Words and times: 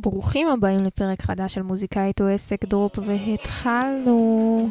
ברוכים 0.00 0.48
הבאים 0.48 0.84
לפרק 0.84 1.22
חדש 1.22 1.54
של 1.54 1.62
מוזיקאית 1.62 2.20
או 2.20 2.26
עסק 2.26 2.64
דרופ, 2.64 2.98
והתחלנו. 2.98 4.68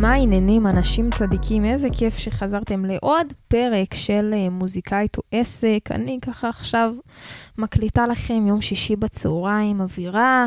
מה 0.00 0.12
העניינים, 0.12 0.66
אנשים 0.66 1.10
צדיקים? 1.10 1.64
איזה 1.64 1.88
כיף 1.98 2.18
שחזרתם 2.18 2.84
לעוד 2.84 3.32
פרק 3.48 3.94
של 3.94 4.30
אה, 4.34 4.50
מוזיקאית 4.50 5.16
או 5.18 5.22
עסק. 5.32 5.80
אני 5.90 6.18
ככה 6.22 6.48
עכשיו 6.48 6.94
מקליטה 7.58 8.06
לכם 8.06 8.46
יום 8.46 8.60
שישי 8.60 8.96
בצהריים, 8.96 9.80
אווירה. 9.80 10.46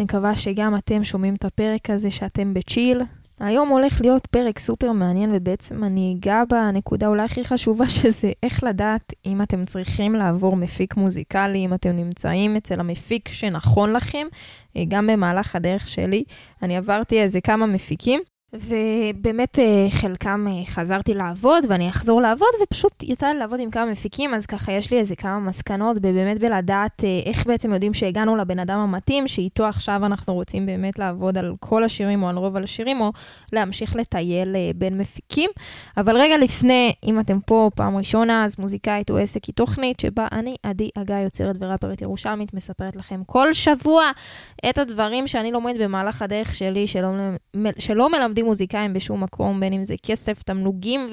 אני 0.00 0.04
מקווה 0.04 0.34
שגם 0.34 0.76
אתם 0.76 1.04
שומעים 1.04 1.34
את 1.34 1.44
הפרק 1.44 1.90
הזה, 1.90 2.10
שאתם 2.10 2.54
בצ'יל. 2.54 3.00
היום 3.40 3.68
הולך 3.68 4.00
להיות 4.00 4.26
פרק 4.26 4.58
סופר 4.58 4.92
מעניין, 4.92 5.30
ובעצם 5.34 5.84
אני 5.84 6.16
אגע 6.18 6.42
בנקודה 6.48 7.06
אולי 7.06 7.22
הכי 7.22 7.44
חשובה, 7.44 7.88
שזה 7.98 8.32
איך 8.42 8.64
לדעת 8.64 9.12
אם 9.26 9.42
אתם 9.42 9.64
צריכים 9.64 10.14
לעבור 10.14 10.56
מפיק 10.56 10.96
מוזיקלי, 10.96 11.58
אם 11.58 11.74
אתם 11.74 11.90
נמצאים 11.90 12.56
אצל 12.56 12.80
המפיק 12.80 13.28
שנכון 13.28 13.92
לכם. 13.92 14.26
אה, 14.76 14.82
גם 14.88 15.06
במהלך 15.06 15.56
הדרך 15.56 15.88
שלי, 15.88 16.24
אני 16.62 16.76
עברתי 16.76 17.20
איזה 17.20 17.40
כמה 17.40 17.66
מפיקים. 17.66 18.20
ובאמת 18.52 19.58
אה, 19.58 19.86
חלקם 19.90 20.46
אה, 20.50 20.64
חזרתי 20.64 21.14
לעבוד 21.14 21.64
ואני 21.68 21.90
אחזור 21.90 22.22
לעבוד 22.22 22.48
ופשוט 22.62 23.02
יצא 23.02 23.26
לי 23.26 23.38
לעבוד 23.38 23.60
עם 23.60 23.70
כמה 23.70 23.86
מפיקים 23.86 24.34
אז 24.34 24.46
ככה 24.46 24.72
יש 24.72 24.90
לי 24.90 24.98
איזה 24.98 25.16
כמה 25.16 25.38
מסקנות 25.40 25.98
באמת 25.98 26.38
בלדעת 26.38 27.04
אה, 27.04 27.20
איך 27.26 27.46
בעצם 27.46 27.72
יודעים 27.72 27.94
שהגענו 27.94 28.36
לבן 28.36 28.58
אדם 28.58 28.78
המתאים 28.78 29.28
שאיתו 29.28 29.64
עכשיו 29.64 30.06
אנחנו 30.06 30.34
רוצים 30.34 30.66
באמת 30.66 30.98
לעבוד 30.98 31.38
על 31.38 31.54
כל 31.60 31.84
השירים 31.84 32.22
או 32.22 32.28
על 32.28 32.36
רוב 32.36 32.56
השירים 32.56 33.00
או 33.00 33.12
להמשיך 33.52 33.96
לטייל 33.96 34.56
בין 34.76 34.98
מפיקים. 34.98 35.50
אבל 35.96 36.16
רגע 36.16 36.38
לפני, 36.38 36.92
אם 37.04 37.20
אתם 37.20 37.40
פה 37.40 37.70
פעם 37.74 37.96
ראשונה 37.96 38.44
אז 38.44 38.56
מוזיקאית 38.58 39.10
או 39.10 39.18
עסק 39.18 39.44
היא 39.44 39.54
תוכנית 39.54 40.00
שבה 40.00 40.26
אני 40.32 40.56
עדי 40.62 40.88
אגה 40.98 41.18
יוצרת 41.18 41.56
וראפרית 41.60 42.02
ירושלמית 42.02 42.54
מספרת 42.54 42.96
לכם 42.96 43.24
כל 43.26 43.52
שבוע 43.52 44.10
את 44.70 44.78
הדברים 44.78 45.26
שאני 45.26 45.52
לומדת 45.52 45.80
במהלך 45.80 46.22
הדרך 46.22 46.54
שלי 46.54 46.86
שלא, 46.86 47.08
שלא 47.78 48.10
מלמדים 48.10 48.39
עובדים 48.40 48.50
מוזיקאים 48.50 48.92
בשום 48.92 49.22
מקום, 49.22 49.60
בין 49.60 49.72
אם 49.72 49.84
זה 49.84 49.94
כסף, 50.02 50.42
תמלוגים 50.42 51.10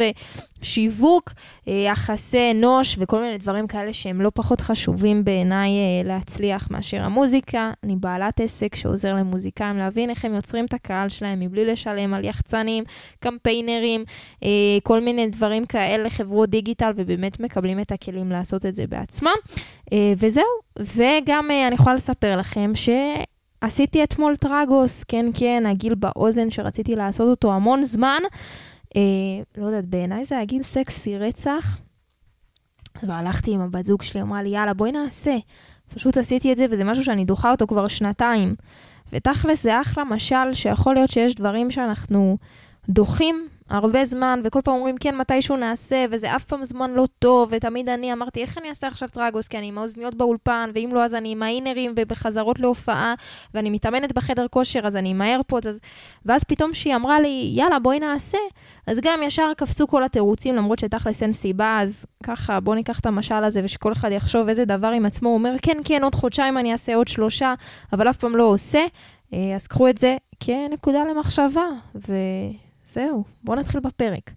ושיווק, 0.61 1.31
אה, 1.67 1.73
יחסי 1.73 2.51
אנוש 2.51 2.97
וכל 2.99 3.21
מיני 3.21 3.37
דברים 3.37 3.67
כאלה 3.67 3.93
שהם 3.93 4.21
לא 4.21 4.31
פחות 4.33 4.61
חשובים 4.61 5.23
בעיניי 5.23 5.69
אה, 5.69 6.07
להצליח 6.07 6.71
מאשר 6.71 7.03
המוזיקה. 7.03 7.71
אני 7.83 7.95
בעלת 7.95 8.39
עסק 8.39 8.75
שעוזר 8.75 9.13
למוזיקאים 9.13 9.77
להבין 9.77 10.09
איך 10.09 10.25
הם 10.25 10.35
יוצרים 10.35 10.65
את 10.65 10.73
הקהל 10.73 11.09
שלהם 11.09 11.39
מבלי 11.39 11.65
לשלם 11.65 12.13
על 12.13 12.25
יחצנים, 12.25 12.83
קמפיינרים, 13.19 14.03
אה, 14.43 14.49
כל 14.83 14.99
מיני 14.99 15.27
דברים 15.27 15.65
כאלה, 15.65 16.09
חברות 16.09 16.49
דיגיטל, 16.49 16.91
ובאמת 16.95 17.39
מקבלים 17.39 17.79
את 17.79 17.91
הכלים 17.91 18.31
לעשות 18.31 18.65
את 18.65 18.75
זה 18.75 18.87
בעצמם. 18.87 19.37
וזהו, 20.17 20.43
וגם 20.79 21.51
אני 21.67 21.75
יכולה 21.75 21.95
לספר 21.95 22.37
לכם 22.37 22.71
ש... 22.75 22.89
עשיתי 23.61 24.03
אתמול 24.03 24.35
טראגוס, 24.35 25.03
כן, 25.03 25.25
כן, 25.33 25.63
הגיל 25.65 25.95
באוזן 25.95 26.49
שרציתי 26.49 26.95
לעשות 26.95 27.29
אותו 27.29 27.53
המון 27.53 27.83
זמן. 27.83 28.21
אה, 28.95 29.01
לא 29.57 29.65
יודעת, 29.65 29.85
בעיניי 29.85 30.25
זה 30.25 30.39
הגיל 30.39 30.63
סקסי 30.63 31.17
רצח. 31.17 31.79
והלכתי 33.03 33.51
עם 33.51 33.61
הבת 33.61 33.85
זוג 33.85 34.01
שלי, 34.01 34.21
אמרה 34.21 34.43
לי, 34.43 34.49
יאללה, 34.49 34.73
בואי 34.73 34.91
נעשה. 34.91 35.37
פשוט 35.93 36.17
עשיתי 36.17 36.51
את 36.51 36.57
זה, 36.57 36.65
וזה 36.69 36.83
משהו 36.83 37.03
שאני 37.03 37.25
דוחה 37.25 37.51
אותו 37.51 37.67
כבר 37.67 37.87
שנתיים. 37.87 38.55
ותכלס 39.13 39.63
זה 39.63 39.81
אחלה 39.81 40.03
משל 40.03 40.53
שיכול 40.53 40.93
להיות 40.93 41.09
שיש 41.09 41.35
דברים 41.35 41.71
שאנחנו 41.71 42.37
דוחים 42.89 43.47
הרבה 43.69 44.05
זמן, 44.05 44.41
וכל 44.43 44.61
פעם 44.63 44.73
אומרים, 44.73 44.97
כן, 44.97 45.17
מתישהו 45.17 45.55
נעשה, 45.55 46.05
וזה 46.11 46.35
אף 46.35 46.43
פעם 46.43 46.63
זמן 46.63 46.91
לא 46.91 47.05
טוב, 47.19 47.49
ותמיד 47.51 47.89
אני 47.89 48.13
אמרתי, 48.13 48.41
איך 48.41 48.57
אני 48.57 48.69
אעשה 48.69 48.87
עכשיו 48.87 49.09
טראגוס? 49.09 49.47
כי 49.47 49.57
אני 49.57 49.67
עם 49.67 49.77
האוזניות 49.77 50.15
באולפן, 50.15 50.69
ואם 50.73 50.89
לא, 50.93 51.03
אז 51.03 51.15
אני 51.15 51.31
עם 51.31 51.43
האינרים 51.43 51.93
ובחזרות 51.97 52.59
להופעה, 52.59 53.13
ואני 53.53 53.69
מתאמנת 53.69 54.13
בחדר 54.13 54.47
כושר, 54.47 54.79
אז 54.83 54.95
אני 54.95 55.09
עם 55.09 55.21
האיירפודס, 55.21 55.67
אז... 55.67 55.79
ואז 56.25 56.43
פתאום 56.43 56.73
שהיא 56.73 56.95
אמרה 56.95 57.19
לי, 57.19 57.51
יאללה, 57.53 57.79
בואי 57.79 57.99
נעשה, 57.99 58.37
אז 58.87 58.99
גם 59.03 59.19
ישר 59.23 59.53
קפצו 59.57 59.87
כל 59.87 60.03
התירוצים, 60.03 60.55
למרות 60.55 60.79
שתכלס 60.79 61.23
אין 61.23 61.31
סיבה, 61.31 61.79
אז 61.81 62.05
ככה, 62.23 62.59
בואו 62.59 62.75
ניקח 62.75 62.99
את 62.99 63.05
המשל 63.05 63.43
הזה, 63.43 63.61
ושכל 63.63 63.91
אחד 63.91 64.11
יחשוב 64.11 64.47
איזה 64.47 64.65
דבר 64.65 64.87
עם 64.87 65.05
עצמו, 65.05 65.29
הוא 65.29 65.37
אומר, 65.37 65.55
כן, 65.61 65.77
כן, 65.85 66.03
עוד 66.03 66.15
חודשיים 66.15 66.57
אני 66.57 66.71
אעשה 66.71 66.95
עוד 66.95 67.07
שלושה, 67.07 67.53
אבל 67.93 68.09
אף 68.09 68.17
פעם 68.17 68.35
לא 68.35 68.43
עושה. 68.43 68.85
אה, 69.33 69.55
אז 69.55 69.67
קחו 69.67 69.89
את 69.89 69.97
זה 69.97 70.17
כנקודה 70.39 71.03
למחשבה, 71.03 71.67
ו... 71.95 72.13
זהו, 72.87 73.23
בואו 73.43 73.59
נתחיל 73.59 73.79
בפרק. 73.79 74.31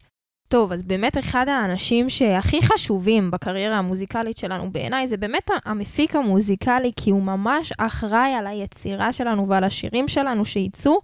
טוב, 0.50 0.72
אז 0.72 0.82
באמת 0.82 1.18
אחד 1.18 1.48
האנשים 1.48 2.08
שהכי 2.08 2.62
חשובים 2.62 3.30
בקריירה 3.30 3.76
המוזיקלית 3.76 4.36
שלנו 4.36 4.70
בעיניי 4.72 5.06
זה 5.06 5.16
באמת 5.16 5.50
המפיק 5.64 6.16
המוזיקלי, 6.16 6.92
כי 6.96 7.10
הוא 7.10 7.22
ממש 7.22 7.72
אחראי 7.78 8.34
על 8.38 8.46
היצירה 8.46 9.12
שלנו 9.12 9.48
ועל 9.48 9.64
השירים 9.64 10.08
שלנו 10.08 10.44
שייצאו, 10.44 10.98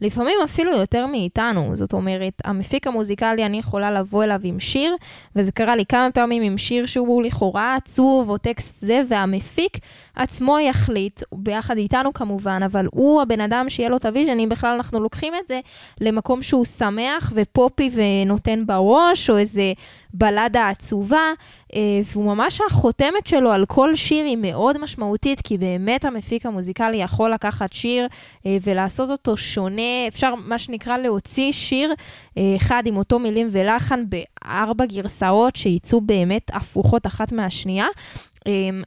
לפעמים 0.00 0.38
אפילו 0.44 0.72
יותר 0.72 1.06
מאיתנו. 1.06 1.70
זאת 1.74 1.92
אומרת, 1.92 2.32
המפיק 2.44 2.86
המוזיקלי, 2.86 3.46
אני 3.46 3.58
יכולה 3.58 3.90
לבוא 3.90 4.24
אליו 4.24 4.40
עם 4.42 4.60
שיר, 4.60 4.96
וזה 5.36 5.52
קרה 5.52 5.76
לי 5.76 5.86
כמה 5.86 6.08
פעמים 6.14 6.42
עם 6.42 6.58
שיר 6.58 6.86
שהוא 6.86 7.22
לכאורה 7.22 7.74
עצוב 7.74 8.30
או 8.30 8.38
טקסט 8.38 8.80
זה, 8.80 9.02
והמפיק 9.08 9.78
עצמו 10.16 10.58
יחליט, 10.58 11.22
ביחד 11.32 11.76
איתנו 11.76 12.12
כמובן, 12.12 12.62
אבל 12.62 12.86
הוא 12.92 13.22
הבן 13.22 13.40
אדם 13.40 13.66
שיהיה 13.68 13.88
לו 13.88 13.96
את 13.96 14.06
ה 14.06 14.10
vision, 14.10 14.40
אם 14.40 14.48
בכלל 14.48 14.74
אנחנו 14.74 15.00
לוקחים 15.00 15.32
את 15.42 15.48
זה 15.48 15.60
למקום 16.00 16.42
שהוא 16.42 16.64
שמח 16.64 17.32
ופופי 17.34 17.90
ונותן 17.94 18.66
בראש, 18.66 18.89
או 19.30 19.38
איזה 19.38 19.72
בלדה 20.14 20.68
עצובה, 20.68 21.32
אה, 21.74 21.80
והוא 22.12 22.24
ממש 22.24 22.60
החותמת 22.70 23.26
שלו 23.26 23.52
על 23.52 23.66
כל 23.66 23.94
שיר 23.94 24.24
היא 24.24 24.36
מאוד 24.40 24.78
משמעותית, 24.78 25.40
כי 25.40 25.58
באמת 25.58 26.04
המפיק 26.04 26.46
המוזיקלי 26.46 26.96
יכול 26.96 27.32
לקחת 27.32 27.72
שיר 27.72 28.06
אה, 28.46 28.56
ולעשות 28.62 29.10
אותו 29.10 29.36
שונה, 29.36 30.08
אפשר 30.08 30.34
מה 30.34 30.58
שנקרא 30.58 30.96
להוציא 30.96 31.52
שיר 31.52 31.94
אה, 32.38 32.56
אחד 32.56 32.82
עם 32.86 32.96
אותו 32.96 33.18
מילים 33.18 33.48
ולחן 33.50 34.04
בארבע 34.08 34.86
גרסאות 34.86 35.56
שייצאו 35.56 36.00
באמת 36.00 36.50
הפוכות 36.52 37.06
אחת 37.06 37.32
מהשנייה. 37.32 37.86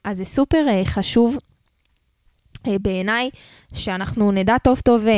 אז 0.04 0.18
זה 0.18 0.26
סופר 0.26 0.66
חשוב 0.86 1.38
בעיניי, 2.82 3.30
שאנחנו 3.74 4.32
נדע 4.32 4.58
טוב 4.58 4.80
טוב 4.80 5.08
אה, 5.08 5.14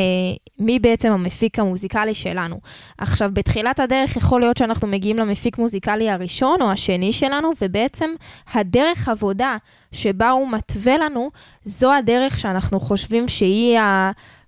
מי 0.59 0.79
בעצם 0.79 1.11
המפיק 1.11 1.59
המוזיקלי 1.59 2.13
שלנו. 2.13 2.59
עכשיו, 2.97 3.29
בתחילת 3.33 3.79
הדרך 3.79 4.16
יכול 4.16 4.41
להיות 4.41 4.57
שאנחנו 4.57 4.88
מגיעים 4.88 5.17
למפיק 5.17 5.57
מוזיקלי 5.57 6.09
הראשון 6.09 6.61
או 6.61 6.72
השני 6.72 7.11
שלנו, 7.11 7.51
ובעצם 7.61 8.09
הדרך 8.53 9.09
עבודה 9.09 9.57
שבה 9.91 10.29
הוא 10.29 10.51
מתווה 10.51 10.97
לנו, 10.97 11.29
זו 11.66 11.94
הדרך 11.94 12.39
שאנחנו 12.39 12.79
חושבים 12.79 13.28
שהיא 13.28 13.79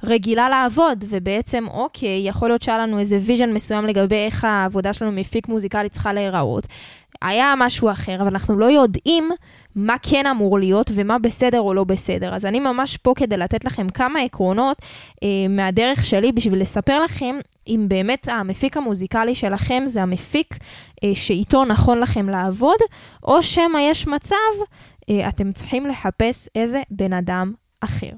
הרגילה 0.03 0.50
לעבוד, 0.50 1.06
ובעצם, 1.09 1.66
אוקיי, 1.68 2.28
יכול 2.28 2.50
להיות 2.50 2.62
שהיה 2.62 2.78
לנו 2.78 3.00
איזה 3.00 3.19
vision 3.22 3.53
מסוים 3.53 3.86
לגבי 3.86 4.16
איך 4.16 4.44
העבודה 4.44 4.94
שלנו 4.94 5.06
עם 5.06 5.12
מפיק 5.12 5.47
מוזיקלי 5.47 5.90
צריכה 5.90 6.13
להיראות. 6.13 6.68
היה 7.22 7.53
משהו 7.57 7.91
אחר, 7.91 8.16
אבל 8.16 8.28
אנחנו 8.28 8.57
לא 8.57 8.66
יודעים 8.66 9.30
מה 9.78 9.96
כן 10.02 10.26
אמור 10.26 10.60
להיות 10.60 10.92
ומה 10.96 11.20
בסדר 11.20 11.60
או 11.60 11.74
לא 11.74 11.84
בסדר. 11.84 12.36
אז 12.36 12.46
אני 12.46 12.60
ממש 12.60 12.98
פה 12.98 13.14
כדי 13.16 13.38
לתת 13.38 13.66
לכם 13.66 13.90
כמה 13.90 14.20
עקרונות 14.20 14.82
אה, 15.24 15.28
מהדרך 15.50 16.06
שלי 16.06 16.32
בשביל 16.32 16.62
לספר 16.62 17.00
לכם 17.00 17.36
אם 17.68 17.86
באמת 17.88 18.28
המפיק 18.32 18.78
המוזיקלי 18.78 19.36
שלכם 19.36 19.84
זה 19.86 20.02
המפיק 20.02 20.58
אה, 21.04 21.12
שאיתו 21.16 21.66
נכון 21.66 22.00
לכם 22.00 22.30
לעבוד, 22.30 22.78
או 23.24 23.44
שמא 23.44 23.78
יש 23.78 24.08
מצב, 24.08 24.36
אה, 25.10 25.30
אתם 25.30 25.52
צריכים 25.52 25.86
לחפש 25.86 26.50
איזה 26.56 26.82
בן 26.92 27.14
אדם 27.14 27.54
אחר. 27.82 28.10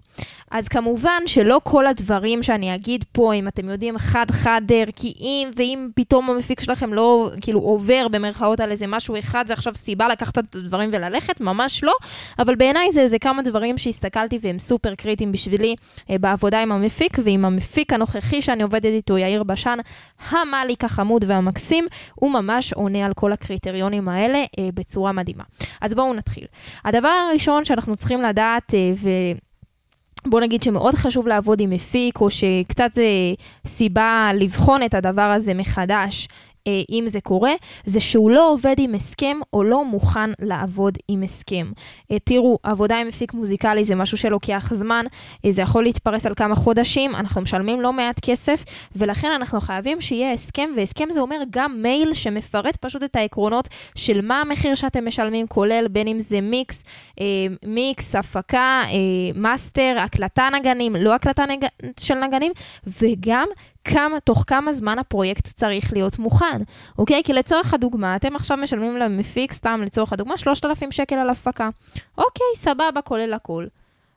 אז 0.51 0.67
כמובן 0.67 1.23
שלא 1.25 1.61
כל 1.63 1.87
הדברים 1.87 2.43
שאני 2.43 2.75
אגיד 2.75 3.05
פה, 3.11 3.33
אם 3.33 3.47
אתם 3.47 3.69
יודעים, 3.69 3.97
חד-חד 3.97 4.61
ערכיים, 4.73 5.51
ואם 5.55 5.89
פתאום 5.95 6.29
המפיק 6.29 6.61
שלכם 6.61 6.93
לא, 6.93 7.31
כאילו, 7.41 7.59
עובר 7.59 8.07
במרכאות 8.07 8.59
על 8.59 8.71
איזה 8.71 8.87
משהו 8.87 9.19
אחד, 9.19 9.47
זה 9.47 9.53
עכשיו 9.53 9.75
סיבה 9.75 10.07
לקחת 10.07 10.37
את 10.37 10.55
הדברים 10.55 10.89
וללכת, 10.93 11.41
ממש 11.41 11.83
לא. 11.83 11.93
אבל 12.39 12.55
בעיניי 12.55 12.91
זה 12.91 13.01
איזה 13.01 13.19
כמה 13.19 13.41
דברים 13.41 13.77
שהסתכלתי 13.77 14.39
והם 14.41 14.59
סופר 14.59 14.95
קריטיים 14.95 15.31
בשבילי 15.31 15.75
אה, 16.09 16.17
בעבודה 16.17 16.61
עם 16.61 16.71
המפיק, 16.71 17.17
ועם 17.23 17.45
המפיק 17.45 17.93
הנוכחי 17.93 18.41
שאני 18.41 18.63
עובדת 18.63 18.85
איתו, 18.85 19.17
יאיר 19.17 19.43
בשן, 19.43 19.77
המליק 20.29 20.83
החמוד 20.83 21.25
והמקסים, 21.27 21.87
הוא 22.15 22.31
ממש 22.31 22.73
עונה 22.73 23.05
על 23.05 23.13
כל 23.13 23.33
הקריטריונים 23.33 24.09
האלה 24.09 24.37
אה, 24.37 24.69
בצורה 24.73 25.11
מדהימה. 25.11 25.43
אז 25.81 25.93
בואו 25.93 26.13
נתחיל. 26.13 26.45
הדבר 26.85 27.07
הראשון 27.29 27.65
שאנחנו 27.65 27.95
צריכים 27.95 28.21
לדעת, 28.21 28.73
אה, 28.73 28.91
ו... 28.97 29.09
בוא 30.27 30.41
נגיד 30.41 30.63
שמאוד 30.63 30.95
חשוב 30.95 31.27
לעבוד 31.27 31.61
עם 31.61 31.69
מפיק, 31.69 32.21
או 32.21 32.29
שקצת 32.29 32.89
זה 32.93 33.03
סיבה 33.67 34.31
לבחון 34.35 34.83
את 34.83 34.93
הדבר 34.93 35.21
הזה 35.21 35.53
מחדש, 35.53 36.27
אם 36.89 37.03
זה 37.07 37.21
קורה, 37.21 37.53
זה 37.85 37.99
שהוא 37.99 38.31
לא 38.31 38.51
עובד 38.51 38.75
עם 38.77 38.95
הסכם 38.95 39.37
או 39.53 39.63
לא 39.63 39.85
מוכן 39.85 40.29
לעבוד 40.39 40.97
עם 41.07 41.23
הסכם. 41.23 41.71
אה, 42.11 42.19
תראו, 42.19 42.59
עבודה 42.63 42.97
עם 42.99 43.07
מפיק 43.07 43.33
מוזיקלי 43.33 43.83
זה 43.83 43.95
משהו 43.95 44.17
שלוקח 44.17 44.73
זמן, 44.73 45.05
אה, 45.45 45.51
זה 45.51 45.61
יכול 45.61 45.83
להתפרס 45.83 46.25
על 46.25 46.33
כמה 46.35 46.55
חודשים, 46.55 47.15
אנחנו 47.15 47.41
משלמים 47.41 47.81
לא 47.81 47.93
מעט 47.93 48.19
כסף, 48.25 48.63
ולכן 48.95 49.31
אנחנו 49.35 49.61
חייבים 49.61 50.01
שיהיה 50.01 50.33
הסכם, 50.33 50.69
והסכם 50.77 51.07
זה 51.11 51.19
אומר 51.19 51.41
גם 51.49 51.81
מייל 51.81 52.13
שמפרט 52.13 52.75
פשוט 52.75 53.03
את 53.03 53.15
העקרונות 53.15 53.67
של 53.95 54.21
מה 54.21 54.41
המחיר 54.41 54.75
שאתם 54.75 55.07
משלמים, 55.07 55.47
כולל 55.47 55.87
בין 55.87 56.07
אם 56.07 56.19
זה 56.19 56.41
מיקס, 56.41 56.83
אה, 57.19 57.25
מיקס, 57.65 58.15
הפקה, 58.15 58.81
אה, 58.85 58.95
מאסטר, 59.35 59.95
הקלטה 59.99 60.49
נגנים, 60.59 60.95
לא 60.95 61.15
הקלטה 61.15 61.45
נג... 61.45 61.65
של 61.99 62.15
נגנים, 62.15 62.51
וגם 63.01 63.47
כמה, 63.89 64.19
תוך 64.19 64.43
כמה 64.47 64.73
זמן 64.73 64.99
הפרויקט 64.99 65.47
צריך 65.47 65.93
להיות 65.93 66.19
מוכן, 66.19 66.61
אוקיי? 66.97 67.21
כי 67.23 67.33
לצורך 67.33 67.73
הדוגמה, 67.73 68.15
אתם 68.15 68.35
עכשיו 68.35 68.57
משלמים 68.57 68.97
למפיק, 68.97 69.53
סתם 69.53 69.81
לצורך 69.85 70.13
הדוגמה, 70.13 70.37
3,000 70.37 70.91
שקל 70.91 71.15
על 71.15 71.29
הפקה. 71.29 71.69
אוקיי, 72.17 72.47
סבבה, 72.55 73.01
כולל 73.03 73.33
הכל. 73.33 73.65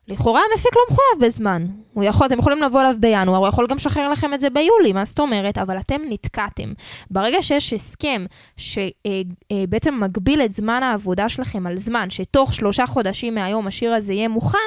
לכאורה 0.08 0.40
המפיק 0.50 0.76
לא 0.76 0.82
מחויב 0.90 1.26
בזמן. 1.26 1.66
הוא 1.92 2.04
יכול, 2.04 2.26
אתם 2.26 2.38
יכולים 2.38 2.62
לבוא 2.62 2.80
אליו 2.80 2.94
בינואר, 3.00 3.38
הוא 3.38 3.48
יכול 3.48 3.66
גם 3.66 3.76
לשחרר 3.76 4.08
לכם 4.08 4.34
את 4.34 4.40
זה 4.40 4.50
ביולי, 4.50 4.92
מה 4.92 5.04
זאת 5.04 5.20
אומרת? 5.20 5.58
אבל 5.58 5.78
אתם 5.78 6.00
נתקעתם. 6.08 6.72
ברגע 7.10 7.42
שיש 7.42 7.72
הסכם 7.72 8.25
שבעצם 8.56 10.00
מגביל 10.00 10.40
את 10.40 10.52
זמן 10.52 10.82
העבודה 10.82 11.28
שלכם 11.28 11.66
על 11.66 11.76
זמן, 11.76 12.10
שתוך 12.10 12.54
שלושה 12.54 12.86
חודשים 12.86 13.34
מהיום 13.34 13.66
השיר 13.66 13.94
הזה 13.94 14.12
יהיה 14.12 14.28
מוכן, 14.28 14.58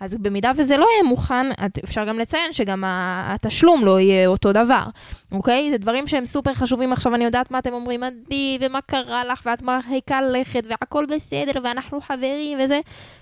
אז 0.00 0.16
במידה 0.16 0.50
וזה 0.56 0.76
לא 0.76 0.86
יהיה 0.92 1.02
מוכן, 1.02 1.46
אפשר 1.84 2.04
גם 2.04 2.18
לציין 2.18 2.52
שגם 2.52 2.84
התשלום 2.86 3.84
לא 3.84 4.00
יהיה 4.00 4.26
אותו 4.26 4.52
דבר, 4.52 4.84
אוקיי? 5.32 5.70
זה 5.70 5.78
דברים 5.78 6.06
שהם 6.06 6.26
סופר 6.26 6.54
חשובים. 6.54 6.92
עכשיו 6.92 7.14
אני 7.14 7.24
יודעת 7.24 7.50
מה 7.50 7.58
אתם 7.58 7.72
אומרים, 7.72 8.02
עדי, 8.02 8.58
ומה 8.60 8.80
קרה 8.80 9.24
לך, 9.24 9.42
ואת 9.46 9.62
מרחיקה 9.62 10.22
לכת, 10.22 10.66
והכל 10.70 11.06
בסדר, 11.06 11.60
ואנחנו 11.64 12.00
חברים 12.00 12.58
וזה. 12.64 12.80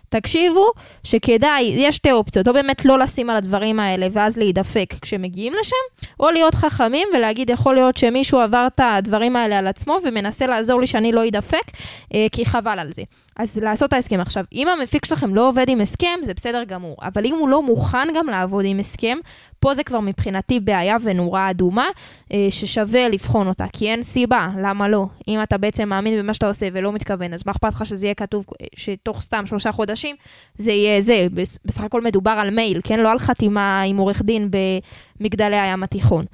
תקשיבו 0.08 0.70
שכדאי, 1.04 1.62
יש 1.62 1.96
שתי 1.96 2.12
אופציות, 2.12 2.48
או 2.48 2.52
באמת 2.52 2.84
לא 2.84 2.98
לשים 2.98 3.30
על 3.30 3.36
הדברים 3.36 3.80
האלה 3.80 4.06
ואז 4.12 4.36
להידפק 4.36 4.94
כשמגיעים 5.02 5.52
לשם, 5.60 6.08
או 6.20 6.30
להיות 6.30 6.54
חכמים 6.54 7.08
ולהגיד, 7.14 7.50
יכול 7.50 7.74
להיות 7.74 7.96
שמישהו 7.96 8.40
עבר 8.40 8.66
את 8.74 8.80
הדברים 8.84 9.36
האלה 9.36 9.58
על 9.58 9.66
עצמו 9.66 9.98
ומנסה 10.04 10.46
לעזור 10.46 10.80
לי 10.80 10.86
שאני 10.86 11.12
לא 11.12 11.28
אדפק, 11.28 11.70
אה, 12.14 12.26
כי 12.32 12.44
חבל 12.44 12.78
על 12.78 12.92
זה. 12.92 13.02
אז 13.38 13.58
לעשות 13.58 13.88
את 13.88 13.92
ההסכם. 13.92 14.20
עכשיו, 14.20 14.44
אם 14.52 14.68
המפיק 14.68 15.04
שלכם 15.04 15.34
לא 15.34 15.48
עובד 15.48 15.68
עם 15.68 15.80
הסכם, 15.80 16.18
זה 16.22 16.34
בסדר 16.34 16.64
גמור, 16.64 16.96
אבל 17.02 17.26
אם 17.26 17.34
הוא 17.34 17.48
לא 17.48 17.62
מוכן 17.62 18.08
גם 18.14 18.26
לעבוד 18.26 18.64
עם 18.68 18.78
הסכם, 18.78 19.18
פה 19.60 19.74
זה 19.74 19.84
כבר 19.84 20.00
מבחינתי 20.00 20.60
בעיה 20.60 20.96
ונורה 21.02 21.50
אדומה, 21.50 21.86
אה, 22.32 22.46
ששווה 22.50 23.08
לבחון 23.08 23.48
אותה, 23.48 23.64
כי 23.72 23.90
אין 23.90 24.02
סיבה, 24.02 24.48
למה 24.62 24.88
לא? 24.88 25.06
אם 25.28 25.42
אתה 25.42 25.58
בעצם 25.58 25.88
מאמין 25.88 26.18
במה 26.18 26.34
שאתה 26.34 26.48
עושה 26.48 26.68
ולא 26.72 26.92
מתכוון, 26.92 27.34
אז 27.34 27.42
מה 27.46 27.52
אכפת 27.52 27.72
לך 27.72 27.86
שזה 27.86 28.06
יהיה 28.06 28.14
כתוב 28.14 28.44
אה, 28.60 28.66
שתוך 28.76 29.22
סתם 29.22 29.46
שלושה 29.46 29.72
חודשים, 29.72 30.16
זה 30.58 30.72
יהיה 30.72 31.00
זה, 31.00 31.26
בסך 31.64 31.82
הכל 31.82 32.00
מדובר 32.00 32.30
על 32.30 32.50
מייל, 32.50 32.80
כן? 32.84 33.00
לא 33.00 33.10
על 33.10 33.18
חתימה 33.18 33.82
עם 33.82 33.96
עורך 33.96 34.22
דין 34.22 34.50
במגדלי 35.20 35.56
הים 35.56 35.82
התיכון. 35.82 36.24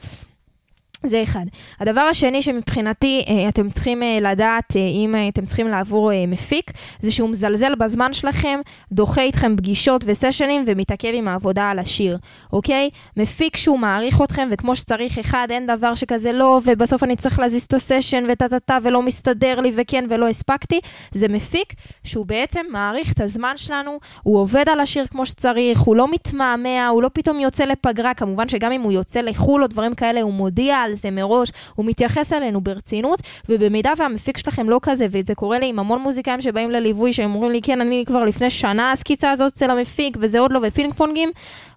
זה 1.06 1.22
אחד. 1.22 1.44
הדבר 1.80 2.00
השני 2.00 2.42
שמבחינתי 2.42 3.24
אה, 3.28 3.48
אתם 3.48 3.70
צריכים 3.70 4.02
אה, 4.02 4.18
לדעת, 4.20 4.76
אה, 4.76 4.80
אם 4.80 5.14
אתם 5.28 5.46
צריכים 5.46 5.68
לעבור 5.68 6.10
מפיק, 6.28 6.70
זה 7.00 7.12
שהוא 7.12 7.28
מזלזל 7.30 7.74
בזמן 7.74 8.12
שלכם, 8.12 8.60
דוחה 8.92 9.20
איתכם 9.20 9.56
פגישות 9.56 10.04
וסשנים 10.06 10.64
ומתעכב 10.66 11.10
עם 11.14 11.28
העבודה 11.28 11.70
על 11.70 11.78
השיר, 11.78 12.18
אוקיי? 12.52 12.90
מפיק 13.16 13.56
שהוא 13.56 13.78
מעריך 13.78 14.22
אתכם, 14.22 14.48
וכמו 14.52 14.76
שצריך, 14.76 15.18
אחד, 15.18 15.46
אין 15.50 15.66
דבר 15.66 15.94
שכזה 15.94 16.32
לא, 16.32 16.60
ובסוף 16.64 17.04
אני 17.04 17.16
צריך 17.16 17.38
להזיז 17.38 17.62
את 17.62 17.74
הסשן 17.74 18.24
וטה-טה-טה 18.28 18.78
ולא 18.82 19.02
מסתדר 19.02 19.60
לי 19.60 19.72
וכן 19.74 20.04
ולא 20.08 20.28
הספקתי, 20.28 20.80
זה 21.12 21.28
מפיק 21.28 21.74
שהוא 22.04 22.26
בעצם 22.26 22.60
מעריך 22.70 23.12
את 23.12 23.20
הזמן 23.20 23.56
שלנו, 23.56 23.98
הוא 24.22 24.38
עובד 24.38 24.68
על 24.68 24.80
השיר 24.80 25.06
כמו 25.06 25.26
שצריך, 25.26 25.80
הוא 25.80 25.96
לא 25.96 26.12
מתמהמה, 26.12 26.88
הוא 26.88 27.02
לא 27.02 27.10
פתאום 27.12 27.40
יוצא 27.40 27.64
לפגרה, 27.64 28.14
כמובן 28.14 28.48
שגם 28.48 28.72
אם 28.72 28.80
הוא 28.80 28.92
יוצא 28.92 29.20
לחו"ל 29.20 29.62
או 29.62 29.66
דברים 29.66 29.94
כאלה, 29.94 30.22
הוא 30.22 30.32
מודיע 30.32 30.76
על 30.76 30.93
זה 30.94 31.10
מראש, 31.10 31.52
הוא 31.74 31.86
מתייחס 31.86 32.32
אלינו 32.32 32.60
ברצינות, 32.60 33.20
ובמידה 33.48 33.92
והמפיק 33.96 34.36
שלכם 34.38 34.68
לא 34.68 34.78
כזה, 34.82 35.06
וזה 35.10 35.34
קורה 35.34 35.58
לי 35.58 35.66
עם 35.66 35.78
המון 35.78 36.00
מוזיקאים 36.00 36.40
שבאים 36.40 36.70
לליווי, 36.70 37.12
שהם 37.12 37.34
אומרים 37.34 37.52
לי, 37.52 37.60
כן, 37.62 37.80
אני 37.80 38.04
כבר 38.06 38.24
לפני 38.24 38.50
שנה 38.50 38.92
הסקיצה 38.92 39.30
הזאת 39.30 39.52
אצל 39.52 39.70
המפיק, 39.70 40.16
וזה 40.20 40.40
עוד 40.40 40.52
לא, 40.52 40.60
ופינג 40.62 40.94
פונגים, 40.94 41.30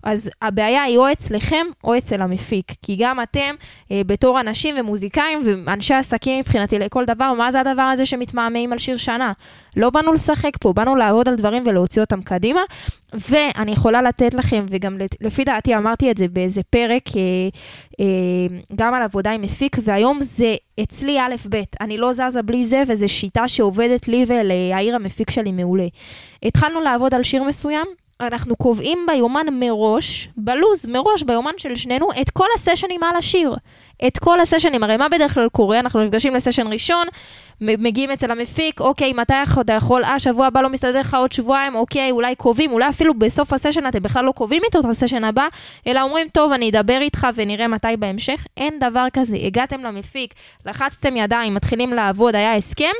אז 0.08 0.30
הבעיה 0.42 0.84
היא 0.84 0.98
או 0.98 1.12
אצלכם 1.12 1.66
או 1.84 1.98
אצל 1.98 2.22
המפיק. 2.22 2.66
כי 2.82 2.96
גם 3.00 3.22
אתם, 3.22 3.56
אה, 3.92 4.02
בתור 4.06 4.40
אנשים 4.40 4.76
ומוזיקאים 4.78 5.42
ואנשי 5.66 5.94
עסקים 5.94 6.40
מבחינתי 6.40 6.80
לכל 6.80 7.06
דבר, 7.06 7.34
מה 7.34 7.52
זה 7.52 7.60
הדבר 7.60 7.82
הזה 7.82 8.06
שמתמהמהים 8.06 8.74
על 8.74 8.80
שיר 8.80 8.98
שנה? 8.98 9.32
לא 9.78 9.90
באנו 9.90 10.14
לשחק 10.14 10.58
פה, 10.62 10.74
באנו 10.74 10.96
לעבוד 10.96 11.30
על 11.30 11.36
דברים 11.36 11.64
ולהוציא 11.66 12.02
אותם 12.02 12.22
קדימה. 12.22 12.62
ואני 13.30 13.72
יכולה 13.72 14.02
לתת 14.02 14.34
לכם, 14.34 14.66
וגם 14.70 14.98
לפי 15.22 15.44
דעתי 15.44 15.76
אמרתי 15.76 16.12
את 16.12 16.18
זה 16.18 16.28
באיזה 16.28 16.62
פרק, 16.70 17.04
אה, 17.16 17.22
אה, 18.00 18.58
גם 18.76 18.94
על 18.94 19.02
עבודה 19.02 19.32
עם 19.32 19.42
מפיק, 19.42 19.78
והיום 19.84 20.22
זה 20.22 20.56
אצלי 20.84 21.20
א' 21.20 21.36
ב', 21.50 21.62
אני 21.82 21.98
לא 21.98 22.14
זזה 22.14 22.42
בלי 22.42 22.66
זה, 22.66 22.84
וזו 22.88 23.10
שיטה 23.10 23.48
שעובדת 23.48 24.08
לי 24.08 24.26
וליאיר 24.28 24.96
המפיק 24.96 25.30
שלי 25.30 25.52
מעולה. 25.52 25.88
התחלנו 26.44 26.82
לעבוד 26.82 27.14
על 27.14 27.24
שיר 27.24 27.44
מסוים, 27.44 27.88
אנחנו 28.22 28.56
קובעים 28.56 29.06
ביומן 29.08 29.46
מראש, 29.52 30.30
בלוז, 30.38 30.86
מראש, 30.86 31.24
ביומן 31.24 31.52
של 31.58 31.76
שנינו, 31.76 32.08
את 32.22 32.30
כל 32.30 32.46
הסשנים 32.56 33.04
על 33.04 33.16
השיר. 33.16 33.56
את 34.08 34.18
כל 34.18 34.40
הסשנים. 34.40 34.84
הרי 34.84 34.98
מה 34.98 35.10
בדרך 35.10 35.34
כלל 35.34 35.50
קורה? 35.50 35.80
אנחנו 35.80 36.04
נפגשים 36.04 36.36
לסשן 36.36 36.68
ראשון, 36.68 37.08
מגיעים 37.62 38.12
אצל 38.12 38.32
המפיק, 38.32 38.80
אוקיי, 38.82 39.14
מתי 39.14 39.34
אתה 39.62 39.74
יכול? 39.74 40.04
אה, 40.04 40.20
שבוע 40.20 40.46
הבא 40.48 40.62
לא 40.62 40.70
מסתדר 40.70 41.00
לך 41.00 41.14
עוד 41.14 41.32
שבועיים, 41.32 41.76
אוקיי, 41.76 42.12
אולי 42.12 42.36
קובעים, 42.36 42.72
אולי 42.72 42.90
אפילו 42.90 43.14
בסוף 43.14 43.54
הסשן 43.54 43.88
אתם 43.88 44.00
בכלל 44.00 44.26
לא 44.26 44.32
קובעים 44.32 44.62
איתו 44.66 44.80
את 44.80 44.86
הסשן 44.86 45.24
הבא, 45.24 45.48
אלא 45.88 46.02
אומרים, 46.02 46.28
טוב, 46.28 46.52
אני 46.52 46.70
אדבר 46.70 47.02
איתך 47.02 47.28
ונראה 47.36 47.68
מתי 47.68 47.88
בהמשך. 48.00 48.46
אין 48.58 48.80
דבר 48.80 49.06
כזה. 49.14 49.38
הגעתם 49.44 49.84
למפיק, 49.84 50.34
לחצתם 50.66 51.18
ידיים, 51.18 51.56
מתחילים 51.56 51.94
לעבוד, 51.94 52.36
היה 52.36 52.56
הסכם, 52.56 52.94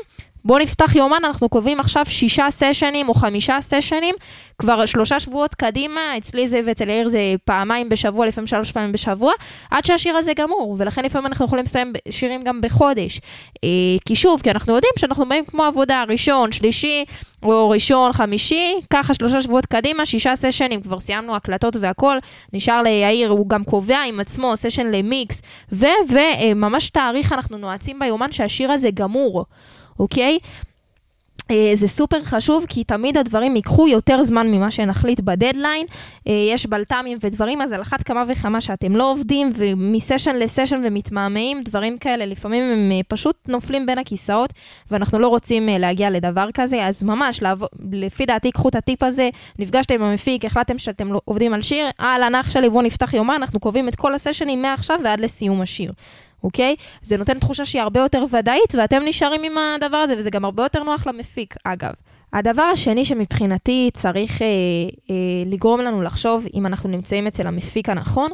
בואו 0.44 0.58
נפתח 0.58 0.96
יומן, 0.96 1.24
אנחנו 1.24 1.48
קובעים 1.48 1.80
עכשיו 1.80 2.04
שישה 2.08 2.46
סשנים 2.50 3.08
או 3.08 3.14
חמישה 3.14 3.60
סשנים, 3.60 4.14
כבר 4.58 4.86
שלושה 4.86 5.20
שבועות 5.20 5.54
קדימה, 5.54 6.00
אצלי 6.18 6.48
זה 6.48 6.60
ואצל 6.64 6.88
יאיר 6.88 7.08
זה 7.08 7.34
פעמיים 7.44 7.88
בשבוע, 7.88 8.26
לפעמים 8.26 8.46
שלוש 8.46 8.72
פעמים 8.72 8.92
בשבוע, 8.92 9.32
עד 9.70 9.84
שהשיר 9.84 10.16
הזה 10.16 10.32
גמור, 10.36 10.76
ולכן 10.78 11.04
לפעמים 11.04 11.26
אנחנו 11.26 11.44
יכולים 11.44 11.64
לסיים 11.64 11.92
שירים 12.10 12.42
גם 12.42 12.60
בחודש. 12.60 13.20
אה, 13.64 13.68
כי 14.04 14.14
שוב, 14.14 14.40
כי 14.42 14.50
אנחנו 14.50 14.74
יודעים 14.74 14.92
שאנחנו 14.98 15.28
באים 15.28 15.44
כמו 15.44 15.64
עבודה, 15.64 16.04
ראשון, 16.08 16.52
שלישי, 16.52 17.04
או 17.42 17.70
ראשון, 17.70 18.12
חמישי, 18.12 18.74
ככה 18.90 19.14
שלושה 19.14 19.42
שבועות 19.42 19.66
קדימה, 19.66 20.06
שישה 20.06 20.36
סשנים, 20.36 20.80
כבר 20.80 21.00
סיימנו 21.00 21.36
הקלטות 21.36 21.76
והכל, 21.80 22.18
נשאר 22.52 22.82
ליאיר, 22.82 23.30
הוא 23.30 23.48
גם 23.48 23.64
קובע 23.64 23.98
עם 23.98 24.20
עצמו 24.20 24.56
סשן 24.56 24.86
למיקס, 24.86 25.42
וממש 25.72 26.90
תאריך 26.90 27.32
אנחנו 27.32 27.58
נועצים 27.58 27.98
ביומן 27.98 28.32
שהשיר 28.32 28.72
הזה 28.72 28.88
גמור. 28.94 29.44
אוקיי? 29.98 30.38
אה, 31.50 31.70
זה 31.74 31.88
סופר 31.88 32.24
חשוב, 32.24 32.64
כי 32.68 32.84
תמיד 32.84 33.18
הדברים 33.18 33.56
ייקחו 33.56 33.88
יותר 33.88 34.22
זמן 34.22 34.50
ממה 34.50 34.70
שנחליט 34.70 35.20
בדדליין. 35.20 35.86
אה, 36.28 36.32
יש 36.52 36.66
בלת"מים 36.66 37.18
ודברים, 37.20 37.62
אז 37.62 37.72
על 37.72 37.82
אחת 37.82 38.02
כמה 38.02 38.24
וכמה 38.28 38.60
שאתם 38.60 38.96
לא 38.96 39.10
עובדים, 39.10 39.50
ומסשן 39.56 40.36
לסשן 40.36 40.80
ומתמהמהים, 40.84 41.62
דברים 41.62 41.98
כאלה, 41.98 42.26
לפעמים 42.26 42.64
הם 42.72 42.92
אה, 42.92 43.00
פשוט 43.08 43.36
נופלים 43.48 43.86
בין 43.86 43.98
הכיסאות, 43.98 44.52
ואנחנו 44.90 45.18
לא 45.18 45.28
רוצים 45.28 45.68
להגיע 45.68 46.10
לדבר 46.10 46.48
כזה, 46.54 46.86
אז 46.86 47.02
ממש, 47.02 47.42
לפי 47.92 48.26
דעתי, 48.26 48.50
קחו 48.50 48.68
את 48.68 48.74
הטיפ 48.74 49.02
הזה, 49.02 49.28
נפגשתם 49.58 49.94
עם 49.94 50.02
המפיק, 50.02 50.44
החלטתם 50.44 50.78
שאתם 50.78 51.12
לא 51.12 51.20
עובדים 51.24 51.54
על 51.54 51.62
שיר, 51.62 51.86
אהלן 52.00 52.34
אח 52.34 52.50
שלי, 52.50 52.70
בואו 52.70 52.82
נפתח 52.82 53.14
יומן, 53.14 53.34
אנחנו 53.34 53.60
קובעים 53.60 53.88
את 53.88 53.96
כל 53.96 54.14
הסשנים 54.14 54.62
מעכשיו 54.62 54.98
ועד 55.04 55.20
לסיום 55.20 55.60
השיר. 55.60 55.92
אוקיי? 56.44 56.76
זה 57.02 57.16
נותן 57.16 57.38
תחושה 57.38 57.64
שהיא 57.64 57.82
הרבה 57.82 58.00
יותר 58.00 58.24
ודאית, 58.30 58.74
ואתם 58.78 59.02
נשארים 59.04 59.42
עם 59.44 59.52
הדבר 59.58 59.96
הזה, 59.96 60.14
וזה 60.18 60.30
גם 60.30 60.44
הרבה 60.44 60.62
יותר 60.62 60.82
נוח 60.82 61.06
למפיק, 61.06 61.54
אגב. 61.64 61.92
הדבר 62.32 62.62
השני 62.62 63.04
שמבחינתי 63.04 63.90
צריך 63.92 64.42
אה, 64.42 64.46
אה, 65.10 65.14
לגרום 65.46 65.80
לנו 65.80 66.02
לחשוב 66.02 66.46
אם 66.54 66.66
אנחנו 66.66 66.88
נמצאים 66.88 67.26
אצל 67.26 67.46
המפיק 67.46 67.88
הנכון, 67.88 68.30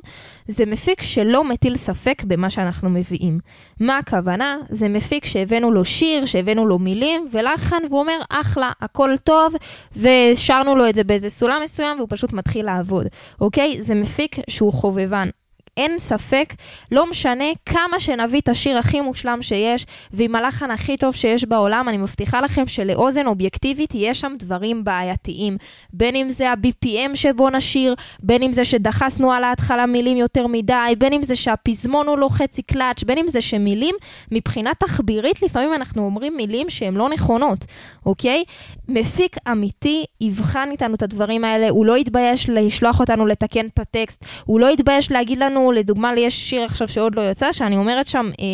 זה 0.48 0.66
מפיק 0.66 1.02
שלא 1.02 1.44
מטיל 1.44 1.76
ספק 1.76 2.22
במה 2.24 2.50
שאנחנו 2.50 2.90
מביאים. 2.90 3.38
מה 3.80 3.98
הכוונה? 3.98 4.56
זה 4.68 4.88
מפיק 4.88 5.24
שהבאנו 5.24 5.72
לו 5.72 5.84
שיר, 5.84 6.24
שהבאנו 6.24 6.66
לו 6.66 6.78
מילים 6.78 7.28
ולחן, 7.32 7.82
והוא 7.90 8.00
אומר, 8.00 8.18
אחלה, 8.30 8.72
הכל 8.80 9.14
טוב, 9.24 9.54
ושרנו 9.96 10.76
לו 10.76 10.88
את 10.88 10.94
זה 10.94 11.04
באיזה 11.04 11.30
סולם 11.30 11.60
מסוים, 11.64 11.96
והוא 11.96 12.08
פשוט 12.10 12.32
מתחיל 12.32 12.66
לעבוד, 12.66 13.06
אוקיי? 13.40 13.82
זה 13.82 13.94
מפיק 13.94 14.36
שהוא 14.48 14.72
חובבן. 14.72 15.28
אין 15.76 15.98
ספק, 15.98 16.54
לא 16.92 17.10
משנה 17.10 17.44
כמה 17.66 18.00
שנביא 18.00 18.40
את 18.40 18.48
השיר 18.48 18.78
הכי 18.78 19.00
מושלם 19.00 19.42
שיש, 19.42 19.86
ועם 20.12 20.34
הלחן 20.34 20.70
הכי 20.70 20.96
טוב 20.96 21.14
שיש 21.14 21.44
בעולם, 21.44 21.88
אני 21.88 21.96
מבטיחה 21.96 22.40
לכם 22.40 22.66
שלאוזן 22.66 23.26
אובייקטיבית 23.26 23.90
יש 23.94 24.20
שם 24.20 24.32
דברים 24.38 24.84
בעייתיים. 24.84 25.56
בין 25.92 26.16
אם 26.16 26.30
זה 26.30 26.50
ה-BPM 26.50 27.16
שבו 27.16 27.50
נשיר, 27.50 27.94
בין 28.22 28.42
אם 28.42 28.52
זה 28.52 28.64
שדחסנו 28.64 29.32
על 29.32 29.44
ההתחלה 29.44 29.86
מילים 29.86 30.16
יותר 30.16 30.46
מדי, 30.46 30.94
בין 30.98 31.12
אם 31.12 31.22
זה 31.22 31.36
שהפזמון 31.36 32.06
הוא 32.06 32.18
לא 32.18 32.28
חצי 32.30 32.62
קלאץ', 32.62 33.02
בין 33.02 33.18
אם 33.18 33.28
זה 33.28 33.40
שמילים, 33.40 33.94
מבחינה 34.32 34.70
תחבירית, 34.78 35.42
לפעמים 35.42 35.74
אנחנו 35.74 36.04
אומרים 36.04 36.36
מילים 36.36 36.70
שהן 36.70 36.94
לא 36.94 37.08
נכונות, 37.08 37.64
אוקיי? 38.06 38.44
מפיק 38.88 39.36
אמיתי 39.52 40.04
יבחן 40.20 40.68
איתנו 40.70 40.94
את 40.94 41.02
הדברים 41.02 41.44
האלה, 41.44 41.68
הוא 41.70 41.86
לא 41.86 41.98
יתבייש 41.98 42.48
לשלוח 42.48 43.00
אותנו 43.00 43.26
לתקן 43.26 43.66
את 43.66 43.78
הטקסט, 43.78 44.24
הוא 44.44 44.60
לא 44.60 44.70
יתבייש 44.70 45.12
להגיד 45.12 45.38
לנו, 45.38 45.63
לדוגמה, 45.72 46.14
לי 46.14 46.20
יש 46.20 46.50
שיר 46.50 46.62
עכשיו 46.62 46.88
שעוד 46.88 47.14
לא 47.14 47.30
יצא, 47.30 47.52
שאני 47.52 47.76
אומרת 47.76 48.06
שם 48.06 48.30
אה, 48.40 48.44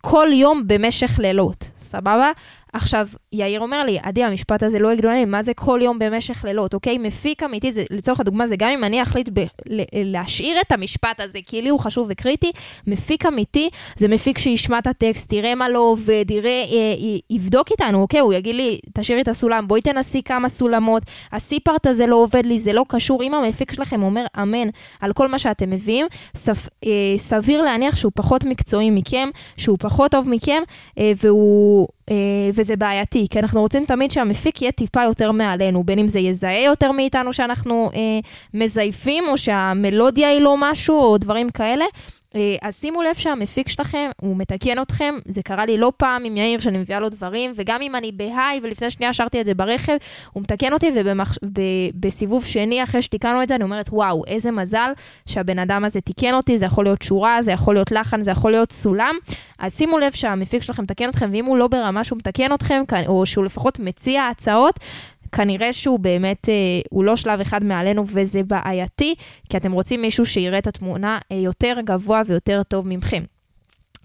כל 0.00 0.28
יום 0.32 0.62
במשך 0.66 1.18
לילות, 1.18 1.64
סבבה? 1.76 2.30
עכשיו, 2.78 3.08
יאיר 3.32 3.60
אומר 3.60 3.84
לי, 3.84 3.98
עדי, 4.02 4.24
המשפט 4.24 4.62
הזה 4.62 4.78
לא 4.78 4.90
הגיוני, 4.90 5.24
מה 5.24 5.42
זה 5.42 5.54
כל 5.54 5.80
יום 5.82 5.98
במשך 5.98 6.44
לילות, 6.44 6.74
אוקיי? 6.74 6.98
מפיק 6.98 7.42
אמיתי, 7.42 7.72
זה, 7.72 7.84
לצורך 7.90 8.20
הדוגמה, 8.20 8.46
זה 8.46 8.56
גם 8.56 8.70
אם 8.70 8.84
אני 8.84 9.02
אחליט 9.02 9.28
ב- 9.32 9.46
להשאיר 9.94 10.60
את 10.60 10.72
המשפט 10.72 11.20
הזה, 11.20 11.38
כי 11.46 11.62
לי 11.62 11.68
הוא 11.68 11.80
חשוב 11.80 12.06
וקריטי, 12.10 12.50
מפיק 12.86 13.26
אמיתי 13.26 13.70
זה 13.96 14.08
מפיק 14.08 14.38
שישמע 14.38 14.78
את 14.78 14.86
הטקסט, 14.86 15.32
יראה 15.32 15.54
מה 15.54 15.68
לא 15.68 15.78
עובד, 15.78 16.24
יראה, 16.30 16.50
אה, 16.50 17.18
יבדוק 17.30 17.70
איתנו, 17.70 18.02
אוקיי? 18.02 18.20
הוא 18.20 18.34
יגיד 18.34 18.54
לי, 18.54 18.78
תשאירי 18.94 19.22
את 19.22 19.28
הסולם, 19.28 19.68
בואי 19.68 19.80
תנסי 19.82 20.22
כמה 20.22 20.48
סולמות, 20.48 21.02
הסיפארט 21.32 21.86
הזה 21.86 22.06
לא 22.06 22.16
עובד 22.16 22.46
לי, 22.46 22.58
זה 22.58 22.72
לא 22.72 22.84
קשור. 22.88 23.22
אם 23.22 23.34
המפיק 23.34 23.72
שלכם 23.72 24.02
אומר 24.02 24.24
אמן 24.42 24.68
על 25.00 25.12
כל 25.12 25.28
מה 25.28 25.38
שאתם 25.38 25.70
מביאים, 25.70 26.06
סף, 26.34 26.68
אה, 26.84 26.90
סביר 27.16 27.62
להניח 27.62 27.96
שהוא 27.96 28.12
פחות 28.14 28.44
מקצועי 28.44 28.90
מכם, 28.90 29.28
שהוא 29.56 29.78
פחות 29.80 30.10
טוב 30.10 30.28
מכם, 30.28 30.62
אה, 30.98 31.12
והוא... 31.22 31.88
אה, 32.10 32.14
וזה 32.54 32.76
בעייתי, 32.76 33.26
כי 33.30 33.38
אנחנו 33.38 33.60
רוצים 33.60 33.84
תמיד 33.84 34.10
שהמפיק 34.10 34.62
יהיה 34.62 34.72
טיפה 34.72 35.02
יותר 35.02 35.32
מעלינו, 35.32 35.84
בין 35.84 35.98
אם 35.98 36.08
זה 36.08 36.20
יזהה 36.20 36.64
יותר 36.64 36.92
מאיתנו 36.92 37.32
שאנחנו 37.32 37.90
אה, 37.94 38.00
מזייפים, 38.54 39.24
או 39.28 39.38
שהמלודיה 39.38 40.28
היא 40.28 40.40
לא 40.40 40.56
משהו, 40.58 40.96
או 40.96 41.18
דברים 41.18 41.48
כאלה. 41.48 41.84
אה, 42.34 42.56
אז 42.62 42.76
שימו 42.76 43.02
לב 43.02 43.14
שהמפיק 43.14 43.68
שלכם, 43.68 44.10
הוא 44.20 44.36
מתקן 44.36 44.82
אתכם, 44.82 45.14
זה 45.28 45.42
קרה 45.42 45.66
לי 45.66 45.78
לא 45.78 45.92
פעם 45.96 46.24
עם 46.24 46.36
יאיר 46.36 46.60
שאני 46.60 46.78
מביאה 46.78 47.00
לו 47.00 47.08
דברים, 47.08 47.52
וגם 47.56 47.82
אם 47.82 47.96
אני 47.96 48.12
בהיי 48.12 48.60
ולפני 48.62 48.90
שנייה 48.90 49.12
שרתי 49.12 49.40
את 49.40 49.46
זה 49.46 49.54
ברכב, 49.54 49.96
הוא 50.32 50.42
מתקן 50.42 50.72
אותי, 50.72 50.90
ובסיבוב 51.42 52.44
שני 52.44 52.82
אחרי 52.82 53.02
שתיקנו 53.02 53.42
את 53.42 53.48
זה, 53.48 53.54
אני 53.54 53.64
אומרת, 53.64 53.88
וואו, 53.92 54.24
איזה 54.26 54.50
מזל 54.50 54.92
שהבן 55.26 55.58
אדם 55.58 55.84
הזה 55.84 56.00
תיקן 56.00 56.34
אותי, 56.34 56.58
זה 56.58 56.66
יכול 56.66 56.84
להיות 56.84 57.02
שורה, 57.02 57.42
זה 57.42 57.52
יכול 57.52 57.74
להיות 57.74 57.92
לחן, 57.92 58.20
זה 58.20 58.30
יכול 58.30 58.50
להיות 58.50 58.72
סולם. 58.72 59.14
אז 59.58 59.76
שימו 59.76 59.98
לב 59.98 60.12
שהמפיק 60.12 60.62
שלכם 60.62 60.82
מתקן 60.82 61.08
אתכם, 61.08 61.30
ואם 61.32 61.44
הוא 61.44 61.58
לא 61.58 61.68
ברמה 61.68 62.04
שהוא 62.04 62.16
מתקן 62.16 62.54
אתכם, 62.54 62.82
או 63.06 63.26
שהוא 63.26 63.44
לפחות 63.44 63.78
מציע 63.78 64.24
הצעות, 64.24 64.80
כנראה 65.32 65.72
שהוא 65.72 65.98
באמת, 65.98 66.48
אה, 66.48 66.54
הוא 66.90 67.04
לא 67.04 67.16
שלב 67.16 67.40
אחד 67.40 67.64
מעלינו 67.64 68.04
וזה 68.06 68.42
בעייתי, 68.42 69.14
כי 69.48 69.56
אתם 69.56 69.72
רוצים 69.72 70.02
מישהו 70.02 70.26
שיראה 70.26 70.58
את 70.58 70.66
התמונה 70.66 71.18
אה, 71.32 71.36
יותר 71.36 71.74
גבוה 71.84 72.22
ויותר 72.26 72.62
טוב 72.62 72.88
ממכם. 72.88 73.22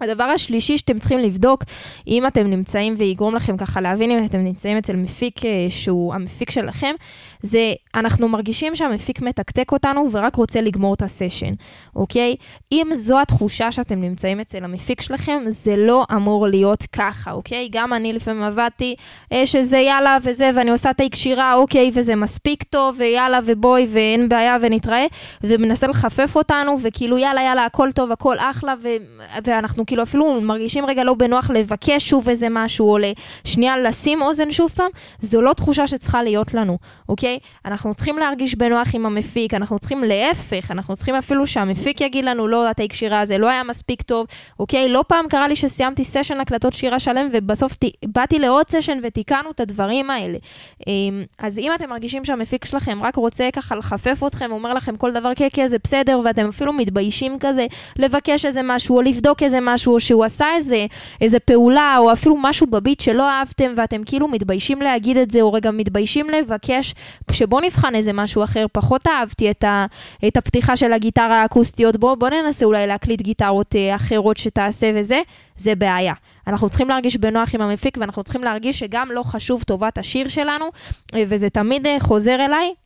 הדבר 0.03 0.23
השלישי 0.23 0.77
שאתם 0.77 0.99
צריכים 0.99 1.19
לבדוק, 1.19 1.63
אם 2.07 2.27
אתם 2.27 2.47
נמצאים 2.47 2.93
ויגרום 2.97 3.35
לכם 3.35 3.57
ככה 3.57 3.81
להבין 3.81 4.11
אם 4.11 4.25
אתם 4.25 4.39
נמצאים 4.39 4.77
אצל 4.77 4.95
מפיק 4.95 5.45
אה, 5.45 5.65
שהוא 5.69 6.13
המפיק 6.13 6.51
שלכם, 6.51 6.95
זה 7.41 7.73
אנחנו 7.95 8.27
מרגישים 8.27 8.75
שהמפיק 8.75 9.21
מתקתק 9.21 9.71
אותנו 9.71 10.11
ורק 10.11 10.35
רוצה 10.35 10.61
לגמור 10.61 10.93
את 10.93 11.01
הסשן, 11.01 11.53
אוקיי? 11.95 12.35
אם 12.71 12.87
זו 12.95 13.21
התחושה 13.21 13.71
שאתם 13.71 14.01
נמצאים 14.01 14.39
אצל 14.39 14.63
המפיק 14.63 15.01
שלכם, 15.01 15.43
זה 15.47 15.75
לא 15.75 16.05
אמור 16.15 16.47
להיות 16.47 16.83
ככה, 16.91 17.31
אוקיי? 17.31 17.69
גם 17.71 17.93
אני 17.93 18.13
לפעמים 18.13 18.43
עבדתי 18.43 18.95
אה, 19.31 19.45
שזה 19.45 19.77
יאללה 19.77 20.17
וזה, 20.23 20.49
ואני 20.55 20.71
עושה 20.71 20.89
את 20.89 21.01
הקשירה, 21.05 21.53
אוקיי, 21.53 21.91
וזה 21.93 22.15
מספיק 22.15 22.63
טוב, 22.63 22.95
ויאללה 22.99 23.39
ובואי, 23.45 23.87
ואין 23.89 24.29
בעיה 24.29 24.57
ונתראה, 24.61 25.05
ומנסה 25.43 25.87
לחפף 25.87 26.35
אותנו, 26.35 26.77
וכאילו 26.81 27.17
יאללה, 27.17 27.41
יאללה, 27.41 27.65
הכל 27.65 27.89
טוב, 27.95 28.11
הכל 28.11 28.37
אחלה, 28.39 28.73
ו- 28.81 28.97
ואנחנו 29.43 29.85
כאילו 29.93 30.03
אפילו 30.03 30.41
מרגישים 30.41 30.85
רגע 30.85 31.03
לא 31.03 31.13
בנוח 31.13 31.49
לבקש 31.49 32.09
שוב 32.09 32.29
איזה 32.29 32.47
משהו, 32.49 32.91
או 32.91 32.97
לשנייה 32.97 33.77
לשים 33.77 34.21
אוזן 34.21 34.51
שוב 34.51 34.71
פעם, 34.71 34.89
זו 35.19 35.41
לא 35.41 35.53
תחושה 35.53 35.87
שצריכה 35.87 36.23
להיות 36.23 36.53
לנו, 36.53 36.77
אוקיי? 37.09 37.39
אנחנו 37.65 37.93
צריכים 37.93 38.17
להרגיש 38.17 38.55
בנוח 38.55 38.87
עם 38.95 39.05
המפיק, 39.05 39.53
אנחנו 39.53 39.79
צריכים 39.79 40.03
להפך, 40.03 40.71
אנחנו 40.71 40.95
צריכים 40.95 41.15
אפילו 41.15 41.47
שהמפיק 41.47 42.01
יגיד 42.01 42.25
לנו, 42.25 42.47
לא, 42.47 42.69
הטייק 42.69 42.93
שירה 42.93 43.19
הזה 43.19 43.37
לא 43.37 43.49
היה 43.49 43.63
מספיק 43.63 44.01
טוב, 44.01 44.27
אוקיי? 44.59 44.89
לא 44.89 45.03
פעם 45.07 45.27
קרה 45.29 45.47
לי 45.47 45.55
שסיימתי 45.55 46.03
סשן 46.03 46.39
הקלטות 46.39 46.73
שירה 46.73 46.99
שלם, 46.99 47.29
ובסוף 47.33 47.75
ת... 47.75 47.85
באתי 48.05 48.39
לעוד 48.39 48.69
סשן 48.69 48.99
ותיקנו 49.03 49.51
את 49.51 49.59
הדברים 49.59 50.09
האלה. 50.09 50.37
אמ, 50.87 51.23
אז 51.39 51.59
אם 51.59 51.71
אתם 51.75 51.89
מרגישים 51.89 52.25
שהמפיק 52.25 52.65
שלכם 52.65 53.03
רק 53.03 53.15
רוצה 53.15 53.49
ככה 53.53 53.75
לחפף 53.75 54.23
אתכם, 54.27 54.49
הוא 54.49 54.57
אומר 54.57 54.73
לכם 54.73 54.95
כל 54.95 55.11
דבר 55.11 55.31
כן, 55.35 55.47
כן, 55.53 55.67
זה 55.67 55.77
בסדר, 55.83 56.19
ואתם 56.25 56.49
אפילו 56.49 56.73
מתביישים 56.73 57.39
כזה 57.39 57.65
לבקש 57.95 58.45
איזה 58.45 58.61
משהו, 58.63 58.95
או 58.95 59.01
לבדוק 59.01 59.43
איזה 59.43 59.59
משהו, 59.61 59.72
משהו, 59.73 59.93
או 59.93 59.99
שהוא 59.99 60.23
עשה 60.23 60.47
איזה, 60.55 60.85
איזה 61.21 61.39
פעולה, 61.39 61.97
או 61.99 62.11
אפילו 62.11 62.37
משהו 62.37 62.67
בביט 62.67 62.99
שלא 62.99 63.29
אהבתם, 63.29 63.73
ואתם 63.75 64.03
כאילו 64.05 64.27
מתביישים 64.27 64.81
להגיד 64.81 65.17
את 65.17 65.31
זה, 65.31 65.41
או 65.41 65.53
רגע 65.53 65.71
מתביישים 65.71 66.29
לבקש, 66.29 66.93
שבוא 67.31 67.61
נבחן 67.61 67.95
איזה 67.95 68.13
משהו 68.13 68.43
אחר. 68.43 68.65
פחות 68.71 69.07
אהבתי 69.07 69.51
את, 69.51 69.63
ה, 69.63 69.85
את 70.27 70.37
הפתיחה 70.37 70.75
של 70.75 70.93
הגיטרה 70.93 71.41
האקוסטיות, 71.41 71.97
בוא, 71.97 72.15
בוא 72.15 72.29
ננסה 72.29 72.65
אולי 72.65 72.87
להקליט 72.87 73.21
גיטרות 73.21 73.75
אה, 73.75 73.95
אחרות 73.95 74.37
שתעשה 74.37 74.91
וזה, 74.95 75.21
זה 75.57 75.75
בעיה. 75.75 76.13
אנחנו 76.47 76.69
צריכים 76.69 76.89
להרגיש 76.89 77.17
בנוח 77.17 77.55
עם 77.55 77.61
המפיק, 77.61 77.97
ואנחנו 77.99 78.23
צריכים 78.23 78.43
להרגיש 78.43 78.79
שגם 78.79 79.11
לא 79.11 79.23
חשוב 79.23 79.63
טובת 79.63 79.97
השיר 79.97 80.27
שלנו, 80.27 80.65
אה, 81.15 81.23
וזה 81.27 81.49
תמיד 81.49 81.87
אה, 81.87 81.97
חוזר 81.99 82.45
אליי. 82.45 82.82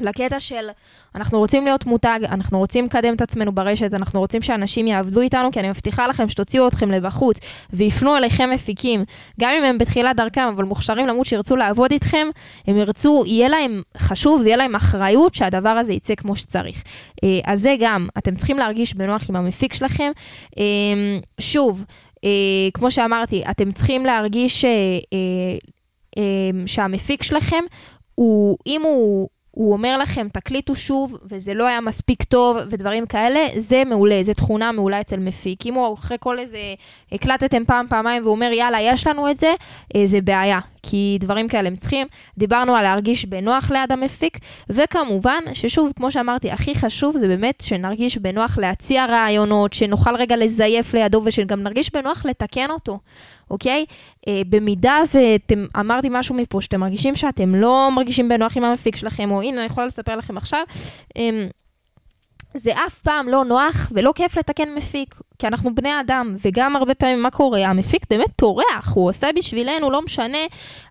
לקטע 0.00 0.40
של 0.40 0.68
אנחנו 1.14 1.38
רוצים 1.38 1.64
להיות 1.64 1.86
מותג, 1.86 2.18
אנחנו 2.28 2.58
רוצים 2.58 2.84
לקדם 2.84 3.14
את 3.14 3.22
עצמנו 3.22 3.52
ברשת, 3.52 3.94
אנחנו 3.94 4.20
רוצים 4.20 4.42
שאנשים 4.42 4.86
יעבדו 4.86 5.20
איתנו, 5.20 5.52
כי 5.52 5.60
אני 5.60 5.68
מבטיחה 5.68 6.06
לכם 6.06 6.28
שתוציאו 6.28 6.68
אתכם 6.68 6.90
לבחוץ 6.90 7.38
ויפנו 7.72 8.16
אליכם 8.16 8.50
מפיקים, 8.50 9.04
גם 9.40 9.54
אם 9.58 9.64
הם 9.64 9.78
בתחילת 9.78 10.16
דרכם, 10.16 10.48
אבל 10.54 10.64
מוכשרים 10.64 11.06
למות 11.06 11.26
שירצו 11.26 11.56
לעבוד 11.56 11.92
איתכם, 11.92 12.26
הם 12.66 12.76
ירצו, 12.76 13.24
יהיה 13.26 13.48
להם 13.48 13.82
חשוב 13.98 14.40
ויהיה 14.40 14.56
להם 14.56 14.74
אחריות 14.74 15.34
שהדבר 15.34 15.68
הזה 15.68 15.92
יצא 15.92 16.14
כמו 16.14 16.36
שצריך. 16.36 16.82
אה, 17.24 17.28
אז 17.44 17.60
זה 17.60 17.76
גם, 17.80 18.08
אתם 18.18 18.34
צריכים 18.34 18.58
להרגיש 18.58 18.94
בנוח 18.94 19.30
עם 19.30 19.36
המפיק 19.36 19.74
שלכם. 19.74 20.10
אה, 20.58 20.64
שוב, 21.40 21.84
אה, 22.24 22.30
כמו 22.74 22.90
שאמרתי, 22.90 23.42
אתם 23.50 23.72
צריכים 23.72 24.04
להרגיש 24.04 24.64
שהמפיק 26.66 27.22
שלכם, 27.22 27.64
הוא, 28.14 28.56
אם 28.66 28.82
הוא 28.82 29.28
הוא 29.54 29.72
אומר 29.72 29.98
לכם, 29.98 30.28
תקליטו 30.32 30.74
שוב, 30.74 31.18
וזה 31.24 31.54
לא 31.54 31.66
היה 31.66 31.80
מספיק 31.80 32.22
טוב, 32.22 32.56
ודברים 32.70 33.06
כאלה, 33.06 33.46
זה 33.56 33.82
מעולה, 33.86 34.22
זו 34.22 34.34
תכונה 34.34 34.72
מעולה 34.72 35.00
אצל 35.00 35.18
מפיק. 35.18 35.66
אם 35.66 35.74
הוא 35.74 35.94
אחרי 35.94 36.16
כל 36.20 36.38
איזה, 36.38 36.58
הקלטתם 37.12 37.64
פעם, 37.64 37.86
פעמיים, 37.88 38.22
והוא 38.22 38.34
אומר, 38.34 38.50
יאללה, 38.52 38.80
יש 38.80 39.06
לנו 39.06 39.30
את 39.30 39.36
זה, 39.36 39.54
אה, 39.96 40.02
זה 40.06 40.20
בעיה. 40.20 40.60
כי 40.86 41.16
דברים 41.20 41.48
כאלה 41.48 41.68
הם 41.68 41.76
צריכים. 41.76 42.06
דיברנו 42.38 42.74
על 42.74 42.82
להרגיש 42.82 43.24
בנוח 43.26 43.70
ליד 43.70 43.92
המפיק, 43.92 44.38
וכמובן, 44.70 45.40
ששוב, 45.54 45.92
כמו 45.96 46.10
שאמרתי, 46.10 46.50
הכי 46.50 46.74
חשוב 46.74 47.16
זה 47.16 47.28
באמת 47.28 47.60
שנרגיש 47.60 48.18
בנוח 48.18 48.58
להציע 48.58 49.06
רעיונות, 49.06 49.72
שנוכל 49.72 50.16
רגע 50.16 50.36
לזייף 50.36 50.94
לידו, 50.94 51.22
ושגם 51.24 51.62
נרגיש 51.62 51.92
בנוח 51.92 52.26
לתקן 52.26 52.70
אותו, 52.70 52.98
אוקיי? 53.50 53.84
אה, 54.28 54.42
במידה 54.48 55.00
ואתם, 55.14 55.64
אמרתי 55.80 56.08
משהו 56.10 56.34
מפה, 56.34 56.60
שאתם 56.60 56.80
מרגישים 56.80 57.16
שאתם 57.16 57.54
לא 57.54 57.90
מרגישים 57.92 58.28
בנוח 58.28 58.56
עם 58.56 58.64
המפיק 58.64 58.96
שלכם, 58.96 59.30
או 59.30 59.42
הנה, 59.42 59.58
אני 59.58 59.66
יכולה 59.66 59.86
לספר 59.86 60.16
לכם 60.16 60.36
עכשיו, 60.36 60.62
אה, 61.16 61.46
זה 62.56 62.72
אף 62.86 62.98
פעם 62.98 63.28
לא 63.28 63.44
נוח 63.44 63.88
ולא 63.92 64.12
כיף 64.14 64.38
לתקן 64.38 64.74
מפיק, 64.74 65.14
כי 65.38 65.46
אנחנו 65.46 65.74
בני 65.74 66.00
אדם, 66.00 66.34
וגם 66.44 66.76
הרבה 66.76 66.94
פעמים 66.94 67.22
מה 67.22 67.30
קורה? 67.30 67.66
המפיק 67.66 68.06
באמת 68.10 68.30
טורח, 68.36 68.92
הוא 68.94 69.08
עושה 69.08 69.28
בשבילנו, 69.36 69.90
לא 69.90 70.02
משנה. 70.02 70.38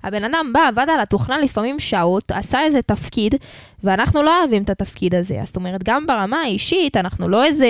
הבן 0.04 0.24
אדם 0.24 0.54
בא, 0.54 0.68
עבד 0.68 0.86
על 0.94 1.00
התוכנה 1.00 1.38
לפעמים 1.38 1.80
שעות, 1.80 2.32
עשה 2.32 2.64
איזה 2.64 2.82
תפקיד, 2.82 3.36
ואנחנו 3.84 4.24
לא 4.24 4.40
אוהבים 4.40 4.64
את 4.64 4.70
התפקיד 4.70 5.16
הזה. 5.16 5.40
זאת 5.44 5.56
אומרת, 5.56 5.84
גם 5.84 6.08
ברמה 6.08 6.38
האישית, 6.38 6.98
אנחנו 6.98 7.28
לא 7.28 7.44
איזה 7.44 7.68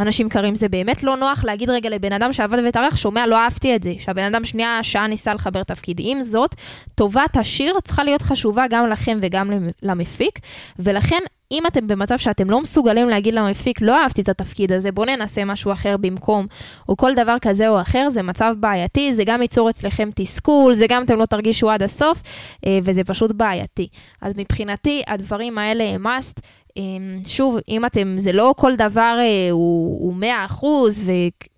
אנשים 0.00 0.28
קרים, 0.28 0.54
זה 0.54 0.68
באמת 0.68 1.02
לא 1.02 1.16
נוח 1.16 1.44
להגיד 1.44 1.70
רגע 1.70 1.90
לבן 1.90 2.12
אדם 2.12 2.32
שעבד 2.32 2.58
וטרח, 2.68 2.96
שומע, 2.96 3.26
לא 3.26 3.36
אהבתי 3.36 3.76
את 3.76 3.82
זה, 3.82 3.94
שהבן 3.98 4.34
אדם 4.34 4.44
שנייה, 4.44 4.82
שעה 4.82 5.06
ניסה 5.06 5.34
לחבר 5.34 5.62
תפקיד. 5.62 5.96
עם 6.00 6.22
זאת, 6.22 6.54
טובת 6.94 7.36
השיר 7.36 7.74
צריכה 7.84 8.04
להיות 8.04 8.22
חשובה 8.22 8.64
גם 8.70 8.88
לכם 8.88 9.18
וגם 9.22 9.50
למפיק, 9.82 10.38
ולכן 10.78 11.20
אם 11.52 11.66
אתם 11.66 11.86
במצב 11.86 12.18
שאתם 12.18 12.50
לא 12.50 12.60
מסוגלים 12.60 13.08
להגיד 13.08 13.34
למפיק, 13.34 13.80
לא 13.80 14.02
אהבתי 14.02 14.22
את 14.22 14.28
התפקיד 14.28 14.72
הזה, 14.72 14.92
בואו 14.92 15.06
ננסה 15.06 15.44
משהו 15.44 15.72
אחר 15.72 15.96
במקום, 15.96 16.46
או 16.88 16.96
כל 16.96 17.14
דבר 17.14 17.36
כזה 17.40 17.68
או 17.68 17.80
אחר, 17.80 18.08
זה 18.10 18.22
מצב 18.22 18.54
בעייתי, 18.60 19.12
זה 19.12 19.24
גם 19.24 19.42
ייצור 19.42 19.70
אצלכם 19.70 20.10
תסכול, 20.14 20.74
זה 20.74 20.86
גם 20.88 21.04
אתם 21.04 21.18
לא 21.18 21.26
תרגישו 21.26 21.70
עד 21.70 21.82
הסוף, 21.82 22.22
אה, 22.66 22.78
וזה 22.82 23.04
פשוט 23.04 23.32
בעייתי. 23.32 23.88
אז 24.20 24.32
מבחינתי, 24.36 25.02
הדברים 25.06 25.58
האלה 25.58 25.84
הם 25.84 26.06
must. 26.06 26.40
שוב, 27.24 27.56
אם 27.68 27.86
אתם, 27.86 28.14
זה 28.16 28.32
לא 28.32 28.54
כל 28.56 28.76
דבר 28.76 29.18
הוא, 29.50 30.00
הוא 30.00 30.14
100% 30.50 30.64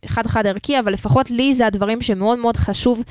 וחד-חד 0.06 0.46
ערכי, 0.46 0.78
אבל 0.78 0.92
לפחות 0.92 1.30
לי 1.30 1.54
זה 1.54 1.66
הדברים 1.66 2.02
שמאוד 2.02 2.38
מאוד 2.38 2.56
חשוב 2.56 3.02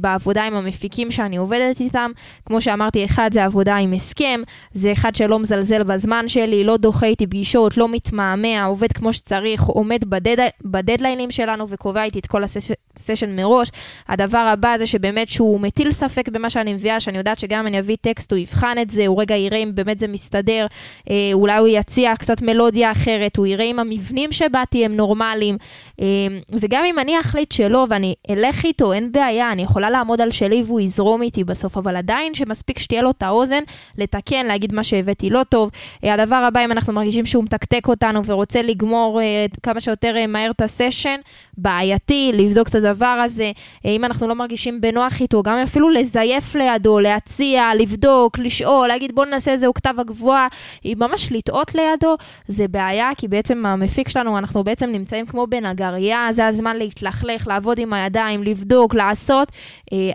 בעבודה 0.00 0.44
עם 0.44 0.54
המפיקים 0.54 1.10
שאני 1.10 1.36
עובדת 1.36 1.80
איתם. 1.80 2.10
כמו 2.46 2.60
שאמרתי, 2.60 3.04
אחד 3.04 3.30
זה 3.32 3.44
עבודה 3.44 3.76
עם 3.76 3.92
הסכם, 3.92 4.40
זה 4.72 4.92
אחד 4.92 5.14
שלא 5.14 5.38
מזלזל 5.38 5.82
בזמן 5.82 6.28
שלי, 6.28 6.64
לא 6.64 6.76
דוחה 6.76 7.06
איתי 7.06 7.26
פגישות, 7.26 7.76
לא 7.76 7.88
מתמהמה, 7.88 8.64
עובד 8.64 8.92
כמו 8.92 9.12
שצריך, 9.12 9.62
עומד 9.62 10.04
בדד, 10.04 10.48
בדדליינים 10.64 11.30
שלנו 11.30 11.68
וקובע 11.68 12.04
איתי 12.04 12.18
את 12.18 12.26
כל 12.26 12.42
הסשן 12.44 13.36
מראש. 13.36 13.68
הדבר 14.08 14.38
הבא 14.38 14.74
זה 14.78 14.86
שבאמת 14.86 15.28
שהוא 15.28 15.60
מטיל 15.60 15.92
ספק 15.92 16.28
במה 16.28 16.50
שאני 16.50 16.74
מביאה, 16.74 17.00
שאני 17.00 17.18
יודעת 17.18 17.38
שגם 17.38 17.60
אם 17.60 17.66
אני 17.66 17.78
אביא 17.78 17.96
טקסט, 18.00 18.32
הוא 18.32 18.38
יבחן 18.38 18.76
את 18.82 18.90
זה, 18.90 19.06
הוא 19.06 19.20
רגע 19.20 19.36
יראה 19.36 19.58
אם 19.58 19.70
באמת 19.74 19.98
זה 19.98 20.08
מסתדר, 20.08 20.66
אה, 21.10 21.30
אולי 21.44 21.58
הוא 21.58 21.68
יציע 21.68 22.16
קצת 22.16 22.42
מלודיה 22.42 22.90
אחרת, 22.90 23.36
הוא 23.36 23.46
יראה 23.46 23.64
אם 23.64 23.78
המבנים 23.78 24.32
שבאתי 24.32 24.84
הם 24.84 24.96
נורמליים, 24.96 25.56
אה, 26.00 26.06
וגם 26.52 26.84
אם 26.84 26.98
אני 26.98 27.20
אחליט 27.20 27.52
שלא 27.52 27.86
ואני 27.90 28.14
אלך 28.30 28.64
איתו, 28.64 28.92
אין 28.92 29.12
בעיה, 29.12 29.52
אני 29.52 29.62
יכולה 29.62 29.90
לעמוד 29.90 30.20
על 30.20 30.30
שלי 30.30 30.62
והוא 30.66 30.80
יזרום 30.80 31.22
איתי 31.22 31.44
בסוף, 31.44 31.76
אבל 31.76 31.96
עדיין 31.96 32.34
שמספיק 32.34 32.78
שתהיה 32.78 33.02
לו 33.02 33.10
את 33.10 33.22
האוזן 33.22 33.62
לתקן, 33.98 34.46
להגיד 34.46 34.74
מה 34.74 34.84
שהבאתי 34.84 35.30
לא 35.30 35.42
טוב. 35.48 35.70
אה, 36.04 36.14
הדבר 36.14 36.36
הבא, 36.36 36.64
אם 36.64 36.72
אנחנו 36.72 36.92
מרגישים 36.92 37.26
שהוא 37.26 37.44
מתקתק 37.44 37.88
אותנו 37.88 38.24
ורוצה 38.24 38.62
לגמור 38.62 39.20
אה, 39.20 39.46
כמה 39.62 39.80
שיותר 39.80 40.16
אה, 40.16 40.26
מהר 40.26 40.50
את 40.50 40.60
הסשן, 40.60 41.20
בעייתי, 41.58 42.30
לבדוק 42.34 42.68
את 42.68 42.74
הדבר 42.74 43.06
הזה. 43.24 43.52
אם 43.84 44.04
אנחנו 44.04 44.28
לא 44.28 44.34
מרגישים 44.34 44.80
בנוח 44.80 45.20
איתו, 45.20 45.42
גם 45.42 45.58
אפילו 45.58 45.88
לזייף 45.90 46.54
לידו, 46.54 47.00
להציע, 47.00 47.70
לבדוק, 47.74 48.38
לשאול, 48.38 48.88
להגיד 48.88 49.14
בוא 49.14 49.24
נעשה 49.24 49.52
איזה 49.52 49.66
כתב 49.74 49.94
הגבוהה, 49.98 50.48
ממש 50.84 51.32
לטעות 51.34 51.74
לידו, 51.74 52.16
זה 52.48 52.68
בעיה, 52.68 53.10
כי 53.16 53.28
בעצם 53.28 53.66
המפיק 53.66 54.08
שלנו, 54.08 54.38
אנחנו 54.38 54.64
בעצם 54.64 54.90
נמצאים 54.90 55.26
כמו 55.26 55.46
בנגרייה, 55.46 56.28
זה 56.30 56.46
הזמן 56.46 56.76
להתלכלך, 56.76 57.46
לעבוד 57.46 57.78
עם 57.78 57.92
הידיים, 57.92 58.42
לבדוק, 58.42 58.94
לעשות, 58.94 59.52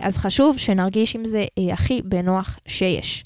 אז 0.00 0.16
חשוב 0.16 0.58
שנרגיש 0.58 1.16
עם 1.16 1.24
זה 1.24 1.44
הכי 1.72 2.02
בנוח 2.04 2.58
שיש. 2.66 3.24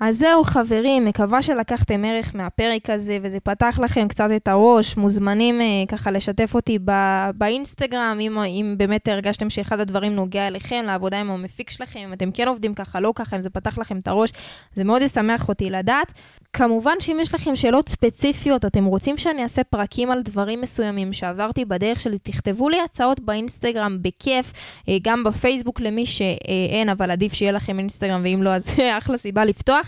אז 0.00 0.18
זהו 0.18 0.44
חברים, 0.44 1.04
מקווה 1.04 1.42
שלקחתם 1.42 2.04
ערך 2.04 2.34
מהפרק 2.34 2.90
הזה 2.90 3.18
וזה 3.22 3.40
פתח 3.40 3.78
לכם 3.82 4.08
קצת 4.08 4.28
את 4.36 4.48
הראש. 4.48 4.96
מוזמנים 4.96 5.60
אה, 5.60 5.66
ככה 5.88 6.10
לשתף 6.10 6.54
אותי 6.54 6.78
ב- 6.84 7.30
באינסטגרם, 7.34 8.18
אם, 8.20 8.38
אם 8.38 8.74
באמת 8.78 9.08
הרגשתם 9.08 9.50
שאחד 9.50 9.80
הדברים 9.80 10.14
נוגע 10.14 10.46
אליכם, 10.46 10.82
לעבודה 10.86 11.20
עם 11.20 11.30
המפיק 11.30 11.70
שלכם, 11.70 12.00
אם 12.00 12.12
אתם 12.12 12.30
כן 12.30 12.48
עובדים 12.48 12.74
ככה, 12.74 13.00
לא 13.00 13.12
ככה, 13.14 13.36
אם 13.36 13.42
זה 13.42 13.50
פתח 13.50 13.78
לכם 13.78 13.98
את 13.98 14.08
הראש, 14.08 14.30
זה 14.74 14.84
מאוד 14.84 15.02
ישמח 15.02 15.48
אותי 15.48 15.70
לדעת. 15.70 16.12
כמובן 16.52 16.94
שאם 17.00 17.18
יש 17.20 17.34
לכם 17.34 17.56
שאלות 17.56 17.88
ספציפיות, 17.88 18.64
אתם 18.64 18.84
רוצים 18.84 19.16
שאני 19.16 19.42
אעשה 19.42 19.64
פרקים 19.64 20.10
על 20.10 20.22
דברים 20.22 20.60
מסוימים 20.60 21.12
שעברתי 21.12 21.64
בדרך 21.64 22.00
שלי, 22.00 22.18
תכתבו 22.18 22.68
לי 22.68 22.80
הצעות 22.80 23.20
באינסטגרם 23.20 23.98
בכיף, 24.02 24.52
אה, 24.88 24.96
גם 25.02 25.24
בפייסבוק 25.24 25.80
למי 25.80 26.06
שאין, 26.06 26.88
אבל 26.88 27.10
עדיף 27.10 27.32
שיהיה 27.32 27.52
לכם 27.52 27.78
אינסטגרם, 27.78 28.20
ואם 28.24 28.42
לא, 28.42 28.50
אז 28.50 28.80
אחלה 28.98 29.16
סיבה 29.16 29.44
לפתוח. 29.44 29.83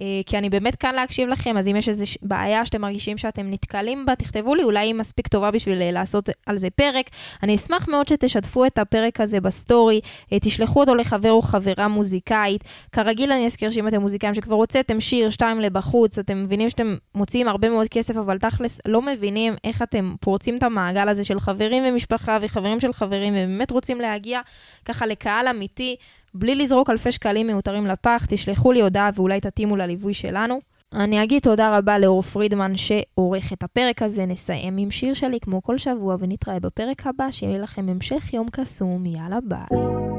אה, 0.00 0.06
כי 0.26 0.38
אני 0.38 0.50
באמת 0.50 0.76
כאן 0.76 0.94
להקשיב 0.94 1.28
לכם, 1.28 1.56
אז 1.56 1.68
אם 1.68 1.76
יש 1.76 1.88
איזו 1.88 2.04
בעיה 2.22 2.66
שאתם 2.66 2.80
מרגישים 2.80 3.18
שאתם 3.18 3.50
נתקלים 3.50 4.06
בה, 4.06 4.16
תכתבו 4.16 4.54
לי, 4.54 4.62
אולי 4.62 4.80
היא 4.80 4.94
מספיק 4.94 5.28
טובה 5.28 5.50
בשביל 5.50 5.82
אה, 5.82 5.90
לעשות 5.90 6.28
על 6.46 6.56
זה 6.56 6.70
פרק. 6.70 7.10
אני 7.42 7.54
אשמח 7.54 7.88
מאוד 7.88 8.08
שתשתפו 8.08 8.66
את 8.66 8.78
הפרק 8.78 9.20
הזה 9.20 9.40
בסטורי, 9.40 10.00
אה, 10.32 10.38
תשלחו 10.40 10.80
אותו 10.80 10.94
לחבר 10.94 11.30
או 11.30 11.42
חברה 11.42 11.88
מוזיקאית. 11.88 12.64
כרגיל 12.92 13.32
אני 13.32 13.46
אזכיר 13.46 13.70
שאם 13.70 13.88
אתם 13.88 14.00
מוזיקאים 14.00 14.34
שכבר 14.34 14.54
הוצאתם 14.54 15.00
שיר, 15.00 15.30
שתיים 15.30 15.60
לבחוץ, 15.60 16.18
אתם 16.18 16.42
מבינים 16.42 16.70
שאתם 16.70 16.96
מוציאים 17.14 17.48
הרבה 17.48 17.68
מאוד 17.68 17.88
כסף, 17.88 18.16
אבל 18.16 18.38
תכלס 18.38 18.80
לא 18.86 19.02
מבינים 19.02 19.54
איך 19.64 19.82
אתם 19.82 20.14
פורצים 20.20 20.58
את 20.58 20.62
המעגל 20.62 21.08
הזה 21.08 21.24
של 21.24 21.40
חברים 21.40 21.82
ומשפחה 21.86 22.38
וחברים 22.42 22.80
של 22.80 22.92
חברים, 22.92 23.32
ובאמת 23.32 23.70
רוצים 23.70 24.00
להגיע 24.00 24.40
ככה 24.84 25.06
לקהל 25.06 25.48
אמיתי. 25.48 25.96
בלי 26.34 26.54
לזרוק 26.54 26.90
אלפי 26.90 27.12
שקלים 27.12 27.46
מיותרים 27.46 27.86
לפח, 27.86 28.26
תשלחו 28.28 28.72
לי 28.72 28.80
הודעה 28.80 29.10
ואולי 29.14 29.40
תתאימו 29.40 29.76
לליווי 29.76 30.14
שלנו. 30.14 30.60
אני 30.92 31.22
אגיד 31.22 31.42
תודה 31.42 31.78
רבה 31.78 31.98
לאור 31.98 32.22
פרידמן 32.22 32.72
שעורך 32.76 33.52
את 33.52 33.62
הפרק 33.62 34.02
הזה. 34.02 34.26
נסיים 34.26 34.76
עם 34.76 34.90
שיר 34.90 35.14
שלי 35.14 35.40
כמו 35.40 35.62
כל 35.62 35.78
שבוע 35.78 36.16
ונתראה 36.20 36.60
בפרק 36.60 37.06
הבא, 37.06 37.30
שיהיה 37.30 37.58
לכם 37.58 37.88
המשך 37.88 38.34
יום 38.34 38.46
קסום. 38.52 39.06
יאללה 39.06 39.38
ביי. 39.44 40.09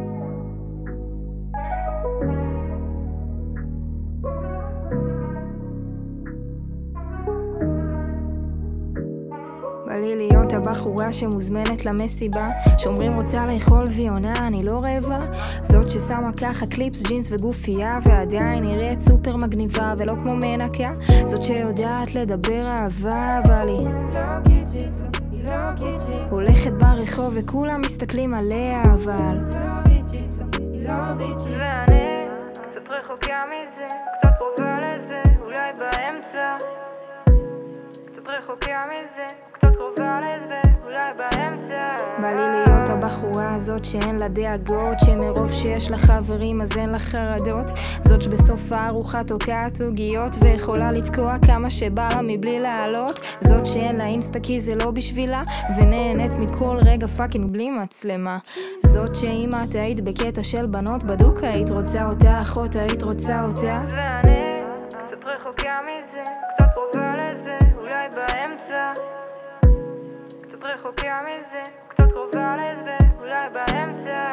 לי 10.01 10.15
להיות 10.15 10.53
הבחורה 10.53 11.13
שמוזמנת 11.13 11.85
למסיבה 11.85 12.47
שאומרים 12.77 13.15
רוצה 13.15 13.45
לאכול 13.45 13.87
והיא 13.89 14.11
עונה 14.11 14.33
אני 14.47 14.63
לא 14.63 14.79
רעבה. 14.83 15.19
זאת 15.61 15.89
ששמה 15.89 16.31
ככה 16.41 16.65
קליפס, 16.67 17.03
ג'ינס 17.07 17.31
וגופייה 17.31 17.99
ועדיין 18.03 18.63
נראית 18.63 18.99
סופר 19.01 19.35
מגניבה 19.35 19.93
ולא 19.97 20.13
כמו 20.13 20.35
מנקה. 20.35 20.93
זאת 21.23 21.43
שיודעת 21.43 22.15
לדבר 22.15 22.67
אהבה 22.67 23.39
אבל 23.45 23.67
היא 23.67 23.87
לא 24.13 24.21
לא, 25.47 25.55
לא 25.83 26.29
הולכת 26.29 26.71
ברחוב 26.71 27.37
וכולם 27.39 27.81
מסתכלים 27.85 28.33
עליה 28.33 28.81
אבל 28.83 29.37
לא 29.53 29.71
היא 30.59 30.87
לא 30.87 31.91
קצת 32.53 32.89
רחוקה 32.89 33.43
מזה, 33.47 33.87
קצת 34.17 34.29
קרובה 34.37 34.77
לזה, 34.81 35.21
אולי 35.41 35.71
באמצע. 35.79 36.57
קצת 38.05 38.27
רחוקה 38.27 38.85
מזה 38.85 39.50
קרובה 39.61 40.19
לזה, 40.21 40.61
אולי 40.85 41.11
באמצע. 41.17 41.95
בא 42.21 42.27
לי 42.27 42.51
להיות 42.51 42.89
הבחורה 42.89 43.55
הזאת 43.55 43.85
שאין 43.85 44.19
לה 44.19 44.27
דאגות, 44.27 44.99
שמרוב 45.05 45.51
שיש 45.51 45.91
לה 45.91 45.97
חברים 45.97 46.61
אז 46.61 46.77
אין 46.77 46.89
לה 46.89 46.99
חרדות. 46.99 47.69
זאת 48.01 48.21
שבסוף 48.21 48.71
הארוחה 48.71 49.23
תוקעת 49.23 49.81
עוגיות, 49.81 50.35
ויכולה 50.41 50.91
לתקוע 50.91 51.35
כמה 51.45 51.69
שבא 51.69 52.07
לה 52.15 52.21
מבלי 52.21 52.59
לעלות. 52.59 53.19
זאת 53.39 53.65
שאין 53.65 53.95
לה 53.95 54.05
אינסטה 54.05 54.39
כי 54.39 54.59
זה 54.59 54.75
לא 54.75 54.91
בשבילה, 54.91 55.43
ונהנית 55.77 56.35
מכל 56.39 56.77
רגע 56.85 57.07
fucking 57.07 57.51
בלי 57.51 57.69
מצלמה. 57.71 58.37
זאת 58.85 59.15
שאם 59.15 59.49
את 59.49 59.75
היית 59.75 59.99
בקטע 59.99 60.43
של 60.43 60.65
בנות 60.65 61.03
בדוק 61.03 61.43
היית 61.43 61.69
רוצה 61.69 62.05
אותה, 62.05 62.41
אחות 62.41 62.75
היית 62.75 63.03
רוצה 63.03 63.43
אותה. 63.43 63.81
ואני 63.89 64.61
קצת 64.87 65.25
רחוקה 65.25 65.79
מזה, 65.83 66.00
רחוקה 70.73 71.21
מזה, 71.21 71.61
קצת 71.87 72.11
קרובה 72.11 72.55
לזה, 72.57 72.97
אולי 73.19 73.49
באמצע. 73.49 74.31